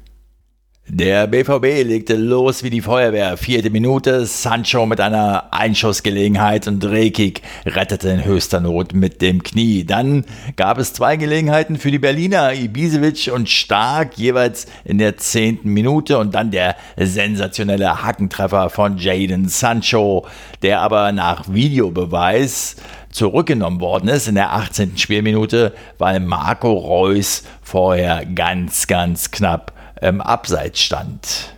Der 0.93 1.25
BVB 1.25 1.87
legte 1.87 2.15
los 2.17 2.63
wie 2.63 2.69
die 2.69 2.81
Feuerwehr. 2.81 3.37
Vierte 3.37 3.69
Minute, 3.69 4.25
Sancho 4.25 4.85
mit 4.85 4.99
einer 4.99 5.45
Einschussgelegenheit 5.51 6.67
und 6.67 6.83
Rekik 6.83 7.41
rettete 7.65 8.09
in 8.09 8.25
höchster 8.25 8.59
Not 8.59 8.93
mit 8.93 9.21
dem 9.21 9.41
Knie. 9.41 9.85
Dann 9.85 10.25
gab 10.57 10.77
es 10.77 10.91
zwei 10.91 11.15
Gelegenheiten 11.15 11.77
für 11.77 11.91
die 11.91 11.97
Berliner, 11.97 12.53
Ibisevic 12.53 13.31
und 13.33 13.47
Stark, 13.47 14.17
jeweils 14.17 14.65
in 14.83 14.97
der 14.97 15.15
zehnten 15.15 15.69
Minute 15.69 16.17
und 16.17 16.35
dann 16.35 16.51
der 16.51 16.75
sensationelle 16.97 18.03
Hackentreffer 18.03 18.69
von 18.69 18.97
Jaden 18.97 19.47
Sancho, 19.47 20.27
der 20.61 20.81
aber 20.81 21.13
nach 21.13 21.45
Videobeweis 21.47 22.75
zurückgenommen 23.11 23.79
worden 23.79 24.09
ist 24.09 24.27
in 24.27 24.35
der 24.35 24.51
18. 24.51 24.97
Spielminute, 24.97 25.73
weil 25.99 26.19
Marco 26.19 26.73
Reus 26.73 27.43
vorher 27.61 28.25
ganz, 28.25 28.87
ganz 28.87 29.31
knapp 29.31 29.71
im 30.01 30.19
Abseits 30.19 30.81
stand. 30.81 31.55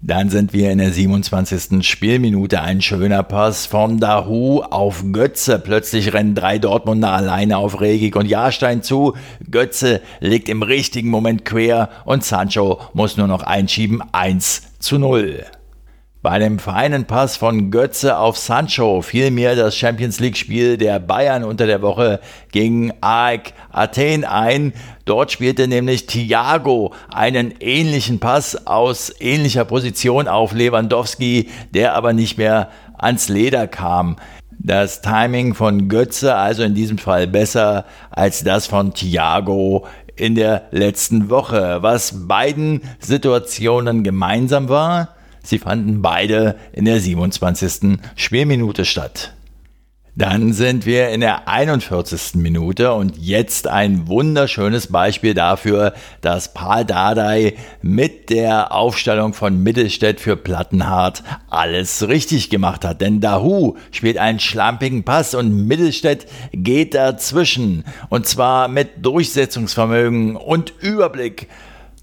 Dann 0.00 0.30
sind 0.30 0.52
wir 0.52 0.70
in 0.70 0.78
der 0.78 0.92
27. 0.92 1.84
Spielminute. 1.84 2.60
Ein 2.60 2.80
schöner 2.80 3.24
Pass 3.24 3.66
von 3.66 3.98
Dahu 3.98 4.60
auf 4.60 5.02
Götze. 5.10 5.58
Plötzlich 5.58 6.12
rennen 6.12 6.36
drei 6.36 6.60
Dortmunder 6.60 7.10
alleine 7.10 7.56
auf 7.58 7.80
Regik 7.80 8.14
und 8.14 8.26
Jahrstein 8.26 8.82
zu. 8.84 9.14
Götze 9.50 10.00
legt 10.20 10.48
im 10.48 10.62
richtigen 10.62 11.10
Moment 11.10 11.44
quer 11.44 11.88
und 12.04 12.22
Sancho 12.22 12.80
muss 12.92 13.16
nur 13.16 13.26
noch 13.26 13.42
einschieben. 13.42 14.00
1 14.12 14.78
zu 14.78 14.98
0. 14.98 15.44
Bei 16.28 16.38
dem 16.38 16.58
feinen 16.58 17.06
Pass 17.06 17.38
von 17.38 17.70
Götze 17.70 18.18
auf 18.18 18.36
Sancho 18.36 19.00
fiel 19.00 19.30
mir 19.30 19.56
das 19.56 19.74
Champions 19.74 20.20
League-Spiel 20.20 20.76
der 20.76 20.98
Bayern 20.98 21.42
unter 21.42 21.66
der 21.66 21.80
Woche 21.80 22.20
gegen 22.52 22.92
AEK 23.00 23.54
Athen 23.72 24.26
ein. 24.26 24.74
Dort 25.06 25.32
spielte 25.32 25.66
nämlich 25.68 26.04
Thiago 26.04 26.92
einen 27.10 27.54
ähnlichen 27.60 28.20
Pass 28.20 28.66
aus 28.66 29.10
ähnlicher 29.20 29.64
Position 29.64 30.28
auf 30.28 30.52
Lewandowski, 30.52 31.48
der 31.72 31.94
aber 31.94 32.12
nicht 32.12 32.36
mehr 32.36 32.68
ans 32.98 33.30
Leder 33.30 33.66
kam. 33.66 34.16
Das 34.50 35.00
Timing 35.00 35.54
von 35.54 35.88
Götze 35.88 36.34
also 36.34 36.62
in 36.62 36.74
diesem 36.74 36.98
Fall 36.98 37.26
besser 37.26 37.86
als 38.10 38.44
das 38.44 38.66
von 38.66 38.92
Thiago 38.92 39.86
in 40.14 40.34
der 40.34 40.64
letzten 40.72 41.30
Woche. 41.30 41.78
Was 41.80 42.28
beiden 42.28 42.82
Situationen 42.98 44.04
gemeinsam 44.04 44.68
war, 44.68 45.14
Sie 45.48 45.58
fanden 45.58 46.02
beide 46.02 46.56
in 46.74 46.84
der 46.84 47.00
27. 47.00 48.00
Spielminute 48.16 48.84
statt. 48.84 49.32
Dann 50.14 50.52
sind 50.52 50.84
wir 50.84 51.08
in 51.08 51.22
der 51.22 51.48
41. 51.48 52.34
Minute 52.34 52.92
und 52.92 53.16
jetzt 53.16 53.66
ein 53.66 54.08
wunderschönes 54.08 54.88
Beispiel 54.88 55.32
dafür, 55.32 55.94
dass 56.20 56.52
Paul 56.52 56.84
Dardai 56.84 57.54
mit 57.80 58.28
der 58.28 58.72
Aufstellung 58.72 59.32
von 59.32 59.62
Mittelstädt 59.62 60.20
für 60.20 60.36
Plattenhardt 60.36 61.22
alles 61.48 62.06
richtig 62.08 62.50
gemacht 62.50 62.84
hat. 62.84 63.00
Denn 63.00 63.22
Dahu 63.22 63.76
spielt 63.90 64.18
einen 64.18 64.40
schlampigen 64.40 65.02
Pass 65.02 65.34
und 65.34 65.66
Mittelstädt 65.66 66.26
geht 66.52 66.92
dazwischen. 66.92 67.84
Und 68.10 68.26
zwar 68.26 68.68
mit 68.68 69.02
Durchsetzungsvermögen 69.02 70.36
und 70.36 70.74
Überblick 70.82 71.48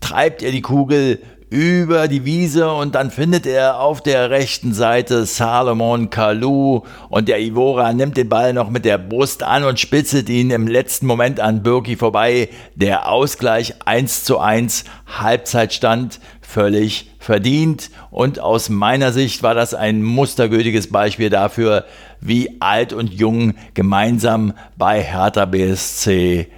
treibt 0.01 0.41
er 0.41 0.51
die 0.51 0.61
Kugel 0.61 1.19
über 1.55 2.09
die 2.09 2.25
Wiese 2.25 2.69
und 2.69 2.95
dann 2.95 3.11
findet 3.11 3.45
er 3.45 3.79
auf 3.79 4.01
der 4.01 4.29
rechten 4.29 4.73
Seite 4.73 5.25
Salomon 5.25 6.09
Kalou 6.09 6.81
und 7.07 7.29
der 7.29 7.39
Ivora 7.39 7.93
nimmt 7.93 8.17
den 8.17 8.27
Ball 8.27 8.51
noch 8.51 8.69
mit 8.69 8.83
der 8.83 8.97
Brust 8.97 9.41
an 9.41 9.63
und 9.63 9.79
spitzelt 9.79 10.27
ihn 10.27 10.51
im 10.51 10.67
letzten 10.67 11.05
Moment 11.05 11.39
an 11.39 11.63
Birki 11.63 11.95
vorbei. 11.95 12.49
Der 12.75 13.09
Ausgleich 13.09 13.75
1 13.85 14.25
zu 14.25 14.39
1, 14.39 14.83
Halbzeitstand 15.07 16.19
völlig 16.41 17.09
verdient 17.19 17.89
und 18.11 18.41
aus 18.41 18.67
meiner 18.67 19.13
Sicht 19.13 19.41
war 19.41 19.55
das 19.55 19.73
ein 19.73 20.03
mustergültiges 20.03 20.91
Beispiel 20.91 21.29
dafür, 21.29 21.85
wie 22.19 22.59
alt 22.59 22.91
und 22.91 23.13
jung 23.13 23.53
gemeinsam 23.73 24.51
bei 24.77 25.01
Hertha 25.01 25.45
BSC 25.45 26.49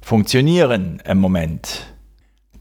funktionieren 0.00 1.02
im 1.06 1.18
Moment. 1.18 1.95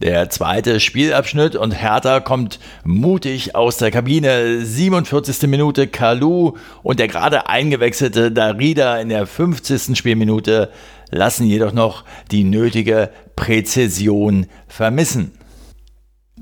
Der 0.01 0.29
zweite 0.29 0.79
Spielabschnitt 0.81 1.55
und 1.55 1.71
Hertha 1.71 2.19
kommt 2.19 2.59
mutig 2.83 3.55
aus 3.55 3.77
der 3.77 3.91
Kabine. 3.91 4.65
47. 4.65 5.47
Minute 5.47 5.87
Kalu 5.87 6.53
und 6.83 6.99
der 6.99 7.07
gerade 7.07 7.47
eingewechselte 7.47 8.31
Darida 8.31 8.99
in 8.99 9.09
der 9.09 9.25
50. 9.25 9.97
Spielminute 9.97 10.69
lassen 11.11 11.45
jedoch 11.45 11.71
noch 11.71 12.03
die 12.31 12.43
nötige 12.43 13.09
Präzision 13.35 14.47
vermissen. 14.67 15.34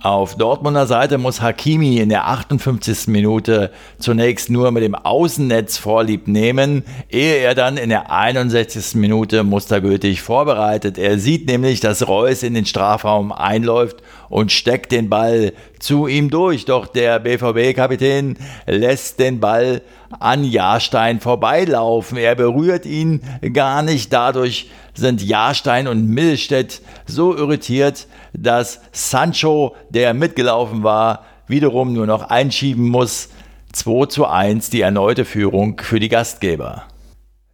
Auf 0.01 0.35
Dortmunder 0.35 0.87
Seite 0.87 1.19
muss 1.19 1.39
Hakimi 1.39 1.99
in 1.99 2.09
der 2.09 2.27
58. 2.27 3.07
Minute 3.09 3.71
zunächst 3.99 4.49
nur 4.49 4.71
mit 4.71 4.81
dem 4.81 4.95
Außennetz 4.95 5.77
Vorlieb 5.77 6.27
nehmen, 6.27 6.83
ehe 7.09 7.35
er 7.35 7.53
dann 7.53 7.77
in 7.77 7.89
der 7.89 8.11
61. 8.11 8.95
Minute 8.95 9.43
mustergültig 9.43 10.23
vorbereitet. 10.23 10.97
Er 10.97 11.19
sieht 11.19 11.47
nämlich, 11.47 11.79
dass 11.79 12.07
Reus 12.07 12.41
in 12.41 12.55
den 12.55 12.65
Strafraum 12.65 13.31
einläuft 13.31 13.97
und 14.29 14.51
steckt 14.51 14.91
den 14.91 15.09
Ball 15.09 15.53
zu 15.79 16.07
ihm 16.07 16.29
durch. 16.29 16.65
Doch 16.65 16.87
der 16.87 17.19
BVB-Kapitän 17.19 18.37
lässt 18.65 19.19
den 19.19 19.39
Ball 19.39 19.81
an 20.19 20.43
Jahrstein 20.43 21.19
vorbeilaufen. 21.19 22.17
Er 22.17 22.35
berührt 22.35 22.85
ihn 22.85 23.21
gar 23.53 23.81
nicht. 23.81 24.13
Dadurch 24.13 24.69
sind 24.93 25.21
Jahrstein 25.21 25.87
und 25.87 26.07
Milstedt 26.07 26.81
so 27.05 27.35
irritiert, 27.35 28.07
dass 28.33 28.81
Sancho, 28.91 29.75
der 29.89 30.13
mitgelaufen 30.13 30.83
war, 30.83 31.25
wiederum 31.47 31.93
nur 31.93 32.07
noch 32.07 32.29
einschieben 32.29 32.89
muss. 32.89 33.29
2 33.73 34.05
zu 34.05 34.27
1 34.27 34.69
die 34.69 34.81
erneute 34.81 35.25
Führung 35.25 35.79
für 35.81 35.99
die 35.99 36.09
Gastgeber. 36.09 36.83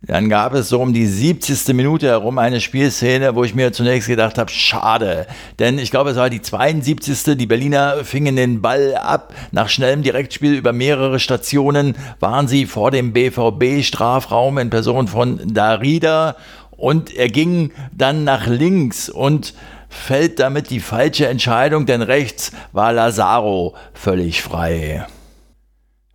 Dann 0.01 0.29
gab 0.29 0.53
es 0.53 0.69
so 0.69 0.81
um 0.81 0.93
die 0.93 1.05
70. 1.05 1.75
Minute 1.75 2.07
herum 2.07 2.37
eine 2.37 2.61
Spielszene, 2.61 3.35
wo 3.35 3.43
ich 3.43 3.53
mir 3.53 3.73
zunächst 3.73 4.07
gedacht 4.07 4.37
habe, 4.37 4.49
schade. 4.49 5.27
Denn 5.59 5.77
ich 5.77 5.91
glaube, 5.91 6.11
es 6.11 6.15
war 6.15 6.29
die 6.29 6.41
72. 6.41 7.37
Die 7.37 7.45
Berliner 7.45 8.05
fingen 8.05 8.37
den 8.37 8.61
Ball 8.61 8.95
ab. 8.95 9.33
Nach 9.51 9.67
schnellem 9.67 10.01
Direktspiel 10.01 10.53
über 10.53 10.71
mehrere 10.71 11.19
Stationen 11.19 11.95
waren 12.21 12.47
sie 12.47 12.65
vor 12.65 12.91
dem 12.91 13.11
BVB-Strafraum 13.11 14.57
in 14.57 14.69
Person 14.69 15.09
von 15.09 15.41
Darida. 15.53 16.37
Und 16.71 17.13
er 17.13 17.27
ging 17.27 17.71
dann 17.91 18.23
nach 18.23 18.47
links 18.47 19.09
und 19.09 19.53
fällt 19.89 20.39
damit 20.39 20.69
die 20.69 20.79
falsche 20.79 21.27
Entscheidung, 21.27 21.85
denn 21.85 22.01
rechts 22.01 22.53
war 22.71 22.93
Lazaro 22.93 23.75
völlig 23.93 24.41
frei. 24.41 25.05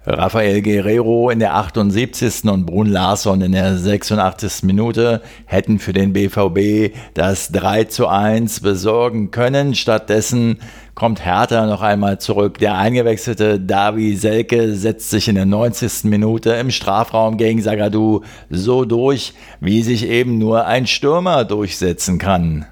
Rafael 0.07 0.61
Guerrero 0.61 1.31
in 1.31 1.39
der 1.39 1.55
78. 1.55 2.45
und 2.45 2.67
Brun 2.67 2.89
Larsson 2.89 3.41
in 3.41 3.53
der 3.53 3.79
86. 3.79 4.63
Minute 4.65 5.23
hätten 5.47 5.79
für 5.79 5.95
den 5.95 6.13
BVB 6.13 6.95
das 7.15 7.51
3 7.53 7.85
zu 7.85 8.07
1 8.07 8.61
besorgen 8.61 9.31
können. 9.31 9.75
Stattdessen 9.75 10.59
kommt 10.95 11.25
Hertha 11.25 11.65
noch 11.65 11.81
einmal 11.81 12.21
zurück. 12.21 12.59
Der 12.59 12.77
eingewechselte 12.77 13.59
Davi 13.59 14.15
Selke 14.15 14.75
setzt 14.75 15.09
sich 15.09 15.29
in 15.29 15.37
der 15.37 15.47
90. 15.47 16.05
Minute 16.05 16.51
im 16.51 16.71
Strafraum 16.71 17.39
gegen 17.39 17.63
Sagadu 17.63 18.21
so 18.51 18.85
durch, 18.85 19.33
wie 19.61 19.83
sich 19.83 20.07
eben 20.07 20.37
nur 20.37 20.67
ein 20.67 20.87
Stürmer 20.87 21.47
durchsetzen 21.47 22.19
kann. 22.19 22.67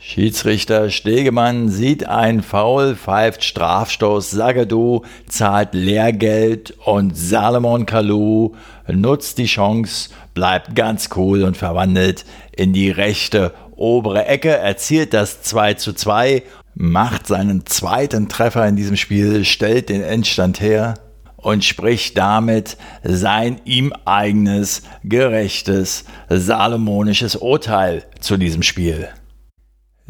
Schiedsrichter 0.00 0.90
Stegemann 0.90 1.68
sieht 1.68 2.06
ein 2.06 2.42
Foul, 2.42 2.94
pfeift 2.94 3.42
Strafstoß, 3.42 4.30
Sagadu 4.30 5.02
zahlt 5.26 5.74
Lehrgeld 5.74 6.72
und 6.84 7.16
Salomon 7.16 7.84
Kalou 7.84 8.54
nutzt 8.86 9.38
die 9.38 9.46
Chance, 9.46 10.10
bleibt 10.34 10.76
ganz 10.76 11.10
cool 11.16 11.42
und 11.42 11.56
verwandelt 11.56 12.24
in 12.56 12.72
die 12.72 12.92
rechte 12.92 13.52
obere 13.74 14.24
Ecke, 14.26 14.56
erzielt 14.56 15.14
das 15.14 15.42
2 15.42 15.74
zu 15.74 15.92
2, 15.92 16.44
macht 16.76 17.26
seinen 17.26 17.66
zweiten 17.66 18.28
Treffer 18.28 18.68
in 18.68 18.76
diesem 18.76 18.96
Spiel, 18.96 19.44
stellt 19.44 19.88
den 19.88 20.02
Endstand 20.02 20.60
her 20.60 20.94
und 21.36 21.64
spricht 21.64 22.16
damit 22.16 22.76
sein 23.02 23.60
ihm 23.64 23.92
eigenes, 24.04 24.82
gerechtes, 25.02 26.04
salomonisches 26.28 27.34
Urteil 27.34 28.04
zu 28.20 28.36
diesem 28.36 28.62
Spiel. 28.62 29.08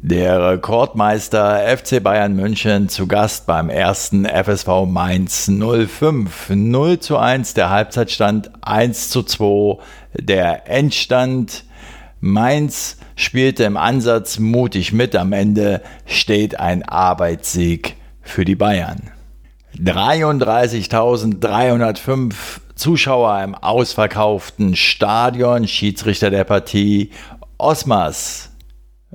Der 0.00 0.52
Rekordmeister 0.52 1.76
FC 1.76 2.00
Bayern 2.00 2.36
München 2.36 2.88
zu 2.88 3.08
Gast 3.08 3.46
beim 3.46 3.68
ersten 3.68 4.26
FSV 4.26 4.86
Mainz 4.86 5.50
05. 5.50 6.50
0 6.50 7.00
zu 7.00 7.16
1 7.16 7.54
der 7.54 7.70
Halbzeitstand, 7.70 8.52
1 8.60 9.10
zu 9.10 9.24
2 9.24 9.82
der 10.14 10.70
Endstand. 10.70 11.64
Mainz 12.20 12.98
spielte 13.16 13.64
im 13.64 13.76
Ansatz 13.76 14.38
mutig 14.38 14.92
mit. 14.92 15.16
Am 15.16 15.32
Ende 15.32 15.82
steht 16.06 16.60
ein 16.60 16.84
Arbeitssieg 16.84 17.96
für 18.22 18.44
die 18.44 18.54
Bayern. 18.54 19.10
33.305 19.78 22.34
Zuschauer 22.76 23.42
im 23.42 23.56
ausverkauften 23.56 24.76
Stadion. 24.76 25.66
Schiedsrichter 25.66 26.30
der 26.30 26.44
Partie 26.44 27.10
Osmas 27.58 28.47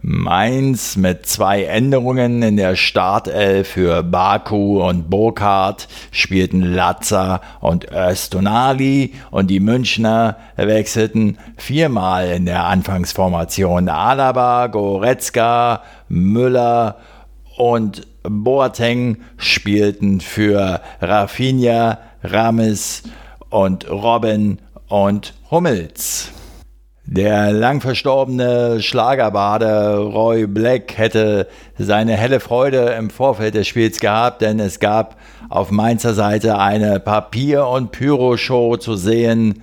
Mainz 0.01 0.97
mit 0.97 1.27
zwei 1.27 1.65
Änderungen 1.65 2.41
in 2.41 2.57
der 2.57 2.75
Startelf 2.75 3.67
für 3.69 4.01
Baku 4.01 4.81
und 4.81 5.07
Burkhardt 5.11 5.87
spielten 6.09 6.61
Latza 6.61 7.41
und 7.59 7.91
Östonali 7.91 9.13
und 9.29 9.51
die 9.51 9.59
Münchner 9.59 10.37
wechselten 10.55 11.37
viermal 11.57 12.31
in 12.31 12.47
der 12.47 12.65
Anfangsformation. 12.65 13.87
Alaba, 13.87 14.65
Goretzka, 14.67 15.83
Müller 16.09 16.97
und 17.55 18.07
Boateng 18.23 19.17
spielten 19.37 20.21
für 20.21 20.81
Rafinha, 21.01 21.99
Rames 22.23 23.03
und 23.49 23.87
Robin 23.91 24.57
und 24.87 25.35
Hummels. 25.51 26.31
Der 27.15 27.51
lang 27.51 27.79
verstorbene 27.79 28.81
Schlagerbade 28.81 29.97
Roy 29.97 30.47
Black 30.47 30.97
hätte 30.97 31.47
seine 31.77 32.13
helle 32.13 32.39
Freude 32.39 32.95
im 32.97 33.11
Vorfeld 33.11 33.53
des 33.53 33.67
Spiels 33.67 33.99
gehabt, 33.99 34.41
denn 34.41 34.59
es 34.59 34.79
gab 34.79 35.17
auf 35.47 35.69
Mainzer 35.69 36.15
Seite 36.15 36.57
eine 36.57 36.99
Papier- 36.99 37.67
und 37.67 37.91
Pyro-Show 37.91 38.77
zu 38.77 38.95
sehen, 38.95 39.61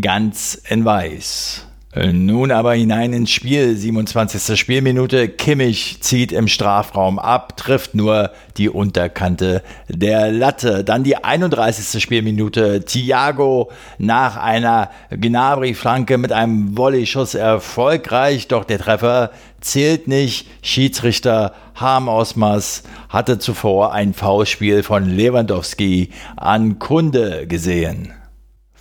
ganz 0.00 0.60
in 0.68 0.84
weiß. 0.84 1.67
Nun 2.12 2.52
aber 2.52 2.74
hinein 2.74 3.12
ins 3.12 3.32
Spiel. 3.32 3.76
27. 3.76 4.58
Spielminute. 4.58 5.28
Kimmich 5.28 5.98
zieht 6.00 6.30
im 6.30 6.46
Strafraum 6.46 7.18
ab, 7.18 7.56
trifft 7.56 7.94
nur 7.94 8.30
die 8.56 8.68
Unterkante 8.68 9.62
der 9.88 10.30
Latte. 10.30 10.84
Dann 10.84 11.02
die 11.02 11.16
31. 11.16 12.00
Spielminute. 12.00 12.84
Thiago 12.84 13.72
nach 13.98 14.36
einer 14.36 14.90
Gnabry-Flanke 15.10 16.18
mit 16.18 16.30
einem 16.30 16.76
Volleyschuss 16.76 17.34
erfolgreich, 17.34 18.46
doch 18.46 18.64
der 18.64 18.78
Treffer 18.78 19.30
zählt 19.60 20.06
nicht. 20.06 20.46
Schiedsrichter 20.62 21.52
Harm 21.74 22.06
Osmas 22.06 22.84
hatte 23.08 23.40
zuvor 23.40 23.92
ein 23.92 24.14
Foulspiel 24.14 24.84
von 24.84 25.04
Lewandowski 25.04 26.10
an 26.36 26.78
Kunde 26.78 27.48
gesehen. 27.48 28.12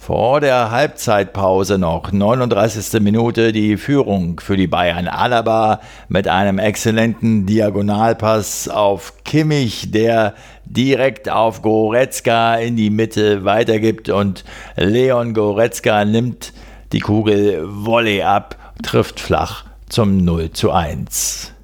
Vor 0.07 0.39
der 0.39 0.71
Halbzeitpause 0.71 1.77
noch 1.77 2.13
39. 2.13 3.01
Minute 3.01 3.51
die 3.51 3.75
Führung 3.75 4.39
für 4.39 4.55
die 4.55 4.67
Bayern. 4.67 5.09
Alaba 5.09 5.81
mit 6.07 6.29
einem 6.29 6.59
exzellenten 6.59 7.45
Diagonalpass 7.45 8.69
auf 8.69 9.25
Kimmich, 9.25 9.91
der 9.91 10.33
direkt 10.63 11.29
auf 11.29 11.61
Goretzka 11.61 12.55
in 12.55 12.77
die 12.77 12.89
Mitte 12.89 13.43
weitergibt 13.43 14.07
und 14.07 14.45
Leon 14.77 15.33
Goretzka 15.33 16.05
nimmt 16.05 16.53
die 16.93 17.01
Kugel 17.01 17.65
Volley 17.67 18.21
ab, 18.21 18.55
trifft 18.83 19.19
flach 19.19 19.65
zum 19.89 20.23
0 20.23 20.51
zu 20.53 20.71
1. 20.71 21.56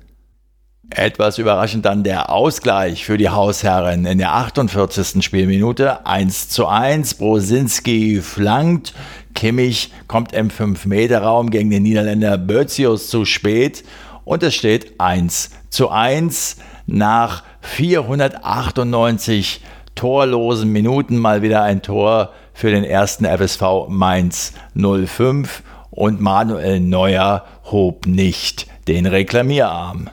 Etwas 0.96 1.40
überraschend 1.40 1.86
dann 1.86 2.04
der 2.04 2.30
Ausgleich 2.30 3.04
für 3.04 3.18
die 3.18 3.30
Hausherren 3.30 4.06
in 4.06 4.20
der 4.20 4.34
48. 4.34 5.26
Spielminute 5.26 6.06
1 6.06 6.50
zu 6.50 6.68
1. 6.68 7.16
Brosinski 7.16 8.22
flankt. 8.22 8.94
Kimmich 9.34 9.92
kommt 10.08 10.34
im 10.34 10.50
5-Meter-Raum 10.50 11.50
gegen 11.50 11.72
den 11.72 11.82
Niederländer 11.82 12.38
Bözius 12.38 13.10
zu 13.10 13.26
spät 13.26 13.84
und 14.24 14.44
es 14.44 14.54
steht 14.54 15.00
1 15.00 15.50
zu 15.72 15.90
1 15.90 16.58
nach 16.86 17.42
498 17.62 19.62
torlosen 19.96 20.72
Minuten 20.72 21.18
mal 21.18 21.42
wieder 21.42 21.64
ein 21.64 21.82
Tor 21.82 22.34
für 22.54 22.70
den 22.70 22.84
ersten 22.84 23.26
FSV 23.26 23.88
Mainz 23.88 24.54
05 24.76 25.64
und 25.90 26.22
Manuel 26.22 26.80
Neuer 26.80 27.46
hob 27.72 28.06
nicht 28.06 28.68
den 28.88 29.08
Reklamierarm. 29.08 30.12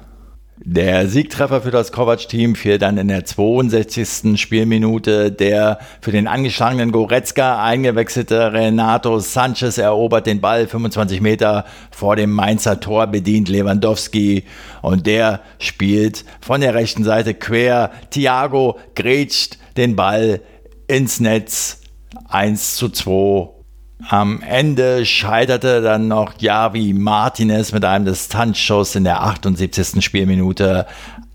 Der 0.63 1.09
Siegtreffer 1.09 1.63
für 1.63 1.71
das 1.71 1.91
Kovac-Team 1.91 2.55
fiel 2.55 2.77
dann 2.77 2.99
in 2.99 3.09
der 3.09 3.25
62. 3.25 4.39
Spielminute. 4.39 5.33
Der 5.33 5.79
für 6.03 6.13
den 6.13 6.27
angeschlagenen 6.27 6.93
Goretzka 6.93 7.65
eingewechselte 7.65 8.53
Renato 8.53 9.19
Sanchez 9.21 9.79
erobert 9.79 10.27
den 10.27 10.43
Ball 10.43 10.67
25 10.67 11.23
Meter 11.23 11.65
vor 11.91 12.15
dem 12.15 12.31
Mainzer 12.33 12.79
Tor, 12.79 13.07
bedient 13.07 13.49
Lewandowski 13.49 14.45
und 14.83 15.07
der 15.07 15.41
spielt 15.59 16.27
von 16.43 16.61
der 16.61 16.75
rechten 16.75 17.05
Seite 17.05 17.33
quer. 17.33 17.91
Thiago 18.11 18.79
grätscht 18.95 19.57
den 19.79 19.97
Ball 19.97 20.43
ins 20.87 21.21
Netz 21.21 21.81
1 22.29 22.77
zu 22.77 22.91
2 22.91 23.60
am 24.09 24.43
Ende 24.43 25.05
scheiterte 25.05 25.83
dann 25.83 26.09
noch 26.09 26.35
Javi 26.39 26.93
Martinez 26.93 27.73
mit 27.73 27.85
einem 27.85 28.07
Distanzschuss 28.07 28.95
in 28.95 29.05
der 29.05 29.23
78. 29.23 30.03
Spielminute 30.05 30.87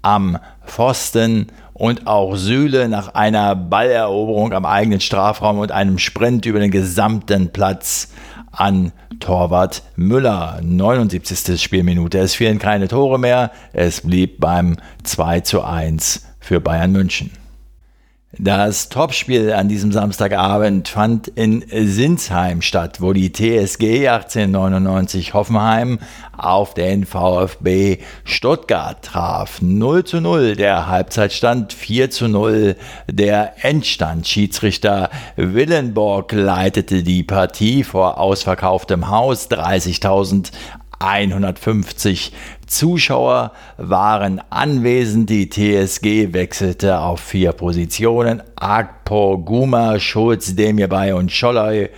am 0.01 0.37
Pfosten 0.65 1.47
und 1.73 2.07
auch 2.07 2.35
Süle 2.35 2.87
nach 2.89 3.13
einer 3.15 3.55
Balleroberung 3.55 4.53
am 4.53 4.65
eigenen 4.65 5.01
Strafraum 5.01 5.59
und 5.59 5.71
einem 5.71 5.99
Sprint 5.99 6.45
über 6.45 6.59
den 6.59 6.71
gesamten 6.71 7.51
Platz 7.51 8.09
an 8.51 8.91
Torwart 9.19 9.83
Müller. 9.95 10.59
79. 10.61 11.61
Spielminute. 11.61 12.19
Es 12.19 12.35
fehlen 12.35 12.59
keine 12.59 12.87
Tore 12.87 13.19
mehr. 13.19 13.51
Es 13.73 14.01
blieb 14.01 14.39
beim 14.39 14.77
2 15.03 15.41
zu 15.41 15.63
1 15.63 16.25
für 16.39 16.59
Bayern 16.59 16.91
München. 16.91 17.31
Das 18.37 18.89
Topspiel 18.89 19.53
an 19.53 19.69
diesem 19.69 19.93
Samstagabend 19.93 20.89
fand 20.89 21.29
in 21.29 21.63
Sinsheim 21.69 22.61
statt, 22.61 22.99
wo 22.99 23.13
die 23.13 23.31
TSG 23.31 24.09
1899 24.09 25.33
Hoffenheim 25.33 25.99
auf 26.35 26.73
den 26.73 27.05
VfB 27.05 27.99
Stuttgart 28.25 29.01
traf. 29.03 29.61
0 29.61 30.03
zu 30.03 30.19
0 30.19 30.57
der 30.57 30.87
Halbzeitstand, 30.87 31.71
4 31.71 32.11
zu 32.11 32.27
0 32.27 32.75
der 33.09 33.53
Endstand. 33.63 34.27
Schiedsrichter 34.27 35.09
Willenborg 35.37 36.33
leitete 36.33 37.03
die 37.03 37.23
Partie 37.23 37.85
vor 37.85 38.19
ausverkauftem 38.19 39.09
Haus. 39.09 39.49
30.000 39.49 40.51
150 40.99 42.31
Zuschauer 42.67 43.51
waren 43.77 44.41
anwesend. 44.49 45.29
Die 45.29 45.49
TSG 45.49 46.33
wechselte 46.33 46.99
auf 46.99 47.19
vier 47.19 47.51
Positionen. 47.51 48.41
Agpo, 48.55 49.37
Guma, 49.37 49.99
Schulz, 49.99 50.55
Demirbay 50.55 51.13
und 51.13 51.31
Scholloy 51.31 51.89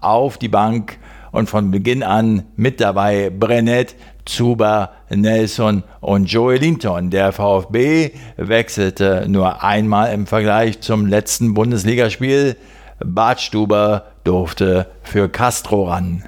auf 0.00 0.38
die 0.38 0.48
Bank 0.48 0.98
und 1.32 1.48
von 1.48 1.70
Beginn 1.70 2.02
an 2.02 2.44
mit 2.56 2.80
dabei 2.80 3.30
Brennett, 3.30 3.94
Zuba, 4.24 4.92
Nelson 5.08 5.82
und 6.00 6.26
Joey 6.26 6.58
Linton. 6.58 7.10
Der 7.10 7.32
VfB 7.32 8.12
wechselte 8.36 9.26
nur 9.28 9.62
einmal 9.62 10.12
im 10.12 10.26
Vergleich 10.26 10.80
zum 10.80 11.06
letzten 11.06 11.54
Bundesligaspiel. 11.54 12.56
Bartstuber 13.04 14.06
durfte 14.24 14.86
für 15.02 15.28
Castro 15.28 15.84
ran. 15.84 16.24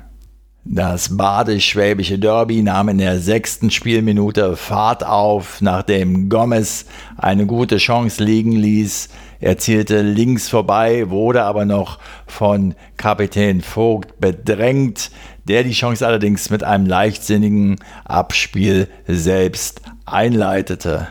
Das 0.65 1.17
badisch-schwäbische 1.17 2.21
Derby 2.21 2.63
nahm 2.63 2.89
in 2.89 2.99
der 2.99 3.19
sechsten 3.19 3.73
Spielminute 3.73 4.57
Fahrt 4.57 5.05
auf, 5.05 5.61
nachdem 5.61 6.29
Gomez 6.29 6.87
eine 7.17 7.47
gute 7.47 7.79
Chance 7.79 8.23
liegen 8.23 8.53
ließ. 8.53 9.09
Er 9.41 9.59
zielte 9.59 10.03
links 10.03 10.49
vorbei, 10.49 11.11
wurde 11.11 11.43
aber 11.43 11.65
noch 11.65 11.99
von 12.29 12.77
Kapitän 12.97 13.61
Vogt 13.61 14.21
bedrängt, 14.21 15.11
der 15.49 15.65
die 15.65 15.73
Chance 15.73 16.07
allerdings 16.07 16.49
mit 16.49 16.63
einem 16.63 16.87
leichtsinnigen 16.87 17.77
Abspiel 18.05 18.89
selbst 19.09 19.83
einleitete. 20.07 21.09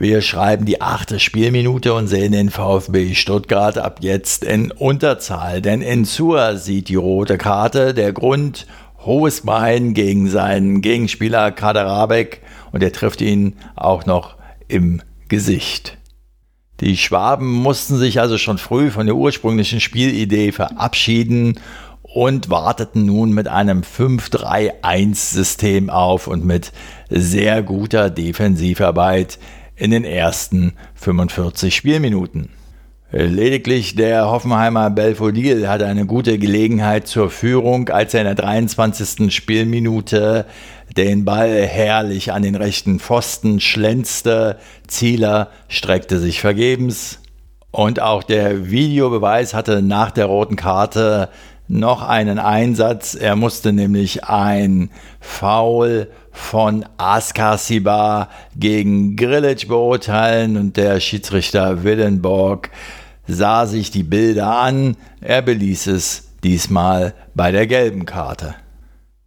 Wir 0.00 0.22
schreiben 0.22 0.64
die 0.64 0.80
achte 0.80 1.18
Spielminute 1.18 1.92
und 1.92 2.06
sehen 2.06 2.30
den 2.30 2.50
VfB 2.50 3.14
Stuttgart 3.14 3.78
ab 3.78 3.98
jetzt 4.00 4.44
in 4.44 4.70
Unterzahl, 4.70 5.60
denn 5.60 5.82
Ensua 5.82 6.54
sieht 6.54 6.88
die 6.88 6.94
rote 6.94 7.36
Karte. 7.36 7.94
Der 7.94 8.12
Grund 8.12 8.68
hohes 9.04 9.40
Bein 9.40 9.94
gegen 9.94 10.28
seinen 10.28 10.82
Gegenspieler 10.82 11.50
Kaderabek 11.50 12.42
und 12.70 12.84
er 12.84 12.92
trifft 12.92 13.20
ihn 13.20 13.56
auch 13.74 14.06
noch 14.06 14.36
im 14.68 15.02
Gesicht. 15.26 15.98
Die 16.78 16.96
Schwaben 16.96 17.50
mussten 17.50 17.96
sich 17.96 18.20
also 18.20 18.38
schon 18.38 18.58
früh 18.58 18.92
von 18.92 19.06
der 19.06 19.16
ursprünglichen 19.16 19.80
Spielidee 19.80 20.52
verabschieden 20.52 21.58
und 22.04 22.50
warteten 22.50 23.04
nun 23.04 23.32
mit 23.32 23.48
einem 23.48 23.80
5-3-1-System 23.80 25.90
auf 25.90 26.28
und 26.28 26.44
mit 26.44 26.70
sehr 27.10 27.64
guter 27.64 28.10
Defensivarbeit 28.10 29.40
in 29.78 29.90
den 29.90 30.04
ersten 30.04 30.72
45 30.94 31.74
Spielminuten. 31.74 32.50
Lediglich 33.10 33.94
der 33.94 34.26
Hoffenheimer 34.26 34.90
Belfodil 34.90 35.66
hatte 35.66 35.86
eine 35.86 36.04
gute 36.04 36.38
Gelegenheit 36.38 37.06
zur 37.06 37.30
Führung, 37.30 37.88
als 37.88 38.12
er 38.12 38.20
in 38.20 38.26
der 38.26 38.34
23. 38.34 39.34
Spielminute 39.34 40.44
den 40.94 41.24
Ball 41.24 41.62
herrlich 41.62 42.32
an 42.32 42.42
den 42.42 42.54
rechten 42.54 43.00
Pfosten 43.00 43.60
schlänzte. 43.60 44.58
Zieler 44.88 45.50
streckte 45.68 46.18
sich 46.18 46.42
vergebens. 46.42 47.20
Und 47.70 48.00
auch 48.00 48.22
der 48.22 48.70
Videobeweis 48.70 49.54
hatte 49.54 49.80
nach 49.80 50.10
der 50.10 50.26
roten 50.26 50.56
Karte 50.56 51.30
noch 51.68 52.02
einen 52.02 52.38
Einsatz. 52.38 53.14
Er 53.14 53.36
musste 53.36 53.72
nämlich 53.72 54.24
ein 54.24 54.90
Foul 55.20 56.08
von 56.32 56.84
Askar 56.96 58.28
gegen 58.56 59.16
Grilic 59.16 59.68
beurteilen 59.68 60.56
und 60.56 60.76
der 60.76 61.00
Schiedsrichter 61.00 61.84
Willenborg 61.84 62.70
sah 63.26 63.66
sich 63.66 63.90
die 63.90 64.02
Bilder 64.02 64.56
an. 64.58 64.96
Er 65.20 65.42
beließ 65.42 65.88
es 65.88 66.28
diesmal 66.42 67.14
bei 67.34 67.52
der 67.52 67.66
gelben 67.66 68.06
Karte. 68.06 68.54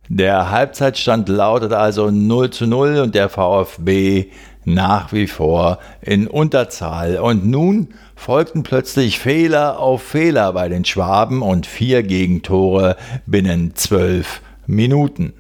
Der 0.09 0.51
Halbzeitstand 0.51 1.29
lautet 1.29 1.71
also 1.71 2.11
0 2.11 2.49
zu 2.49 2.67
0 2.67 2.99
und 2.99 3.15
der 3.15 3.29
VfB 3.29 4.31
nach 4.65 5.13
wie 5.13 5.27
vor 5.27 5.79
in 6.01 6.27
Unterzahl. 6.27 7.17
Und 7.17 7.45
nun 7.45 7.89
folgten 8.21 8.61
plötzlich 8.61 9.17
Fehler 9.17 9.79
auf 9.79 10.03
Fehler 10.03 10.53
bei 10.53 10.69
den 10.69 10.85
Schwaben 10.85 11.41
und 11.41 11.65
vier 11.65 12.03
Gegentore 12.03 12.95
binnen 13.25 13.73
zwölf 13.73 14.41
Minuten. 14.67 15.33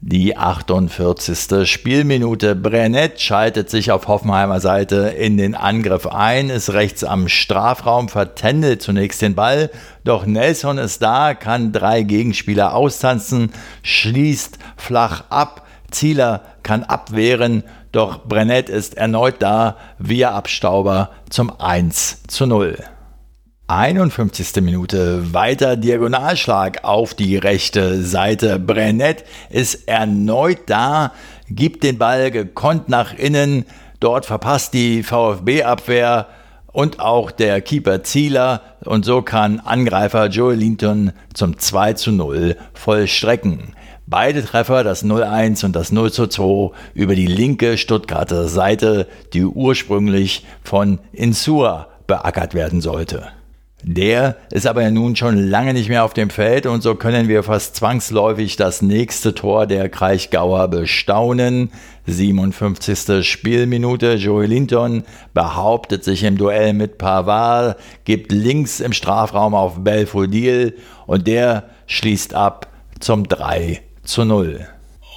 Die 0.00 0.36
48. 0.36 1.70
Spielminute. 1.70 2.56
Brennett 2.56 3.20
schaltet 3.20 3.70
sich 3.70 3.92
auf 3.92 4.08
Hoffenheimer 4.08 4.58
Seite 4.58 5.14
in 5.16 5.36
den 5.36 5.54
Angriff 5.54 6.08
ein, 6.08 6.50
ist 6.50 6.72
rechts 6.72 7.04
am 7.04 7.28
Strafraum, 7.28 8.08
vertändelt 8.08 8.82
zunächst 8.82 9.22
den 9.22 9.36
Ball, 9.36 9.70
doch 10.02 10.26
Nelson 10.26 10.78
ist 10.78 11.02
da, 11.02 11.34
kann 11.34 11.70
drei 11.70 12.02
Gegenspieler 12.02 12.74
austanzen, 12.74 13.52
schließt 13.84 14.58
flach 14.76 15.30
ab, 15.30 15.64
Zieler 15.92 16.42
kann 16.64 16.82
abwehren, 16.82 17.62
doch 17.96 18.26
Brennett 18.26 18.68
ist 18.68 18.96
erneut 18.96 19.36
da, 19.38 19.76
via 19.98 20.32
Abstauber 20.32 21.10
zum 21.30 21.50
1 21.58 22.24
zu 22.28 22.46
0. 22.46 22.76
51. 23.68 24.62
Minute, 24.62 25.32
weiter 25.32 25.76
Diagonalschlag 25.76 26.84
auf 26.84 27.14
die 27.14 27.36
rechte 27.36 28.02
Seite. 28.02 28.58
Brennett 28.58 29.24
ist 29.48 29.88
erneut 29.88 30.58
da, 30.66 31.12
gibt 31.48 31.82
den 31.82 31.98
Ball 31.98 32.30
gekonnt 32.30 32.88
nach 32.88 33.14
innen. 33.14 33.64
Dort 33.98 34.26
verpasst 34.26 34.74
die 34.74 35.02
VfB-Abwehr 35.02 36.28
und 36.70 37.00
auch 37.00 37.30
der 37.30 37.62
Keeper 37.62 38.02
Zieler. 38.02 38.60
Und 38.84 39.06
so 39.06 39.22
kann 39.22 39.58
Angreifer 39.60 40.26
Joel 40.26 40.58
Linton 40.58 41.12
zum 41.32 41.58
2 41.58 41.94
zu 41.94 42.12
0 42.12 42.56
vollstrecken. 42.74 43.74
Beide 44.08 44.44
Treffer, 44.44 44.84
das 44.84 45.04
0-1 45.04 45.64
und 45.64 45.74
das 45.74 45.92
0-2, 45.92 46.70
über 46.94 47.16
die 47.16 47.26
linke 47.26 47.76
Stuttgarter 47.76 48.46
Seite, 48.46 49.08
die 49.32 49.44
ursprünglich 49.44 50.46
von 50.62 51.00
Insua 51.12 51.88
beackert 52.06 52.54
werden 52.54 52.80
sollte. 52.80 53.26
Der 53.82 54.36
ist 54.50 54.66
aber 54.66 54.82
ja 54.82 54.92
nun 54.92 55.16
schon 55.16 55.36
lange 55.36 55.72
nicht 55.72 55.88
mehr 55.88 56.04
auf 56.04 56.14
dem 56.14 56.30
Feld 56.30 56.66
und 56.66 56.82
so 56.82 56.94
können 56.94 57.26
wir 57.26 57.42
fast 57.42 57.74
zwangsläufig 57.74 58.54
das 58.56 58.80
nächste 58.80 59.34
Tor 59.34 59.66
der 59.66 59.88
Kraichgauer 59.88 60.68
bestaunen. 60.68 61.70
57. 62.06 63.26
Spielminute. 63.26 64.14
Joey 64.14 64.46
Linton 64.46 65.02
behauptet 65.34 66.04
sich 66.04 66.22
im 66.22 66.38
Duell 66.38 66.72
mit 66.74 66.98
Pavard, 66.98 67.76
gibt 68.04 68.30
links 68.30 68.78
im 68.78 68.92
Strafraum 68.92 69.54
auf 69.54 69.82
Belfodil 69.82 70.76
und 71.06 71.26
der 71.26 71.64
schließt 71.86 72.34
ab 72.34 72.68
zum 73.00 73.28
3 73.28 73.82
zu 74.06 74.24
0. 74.24 74.66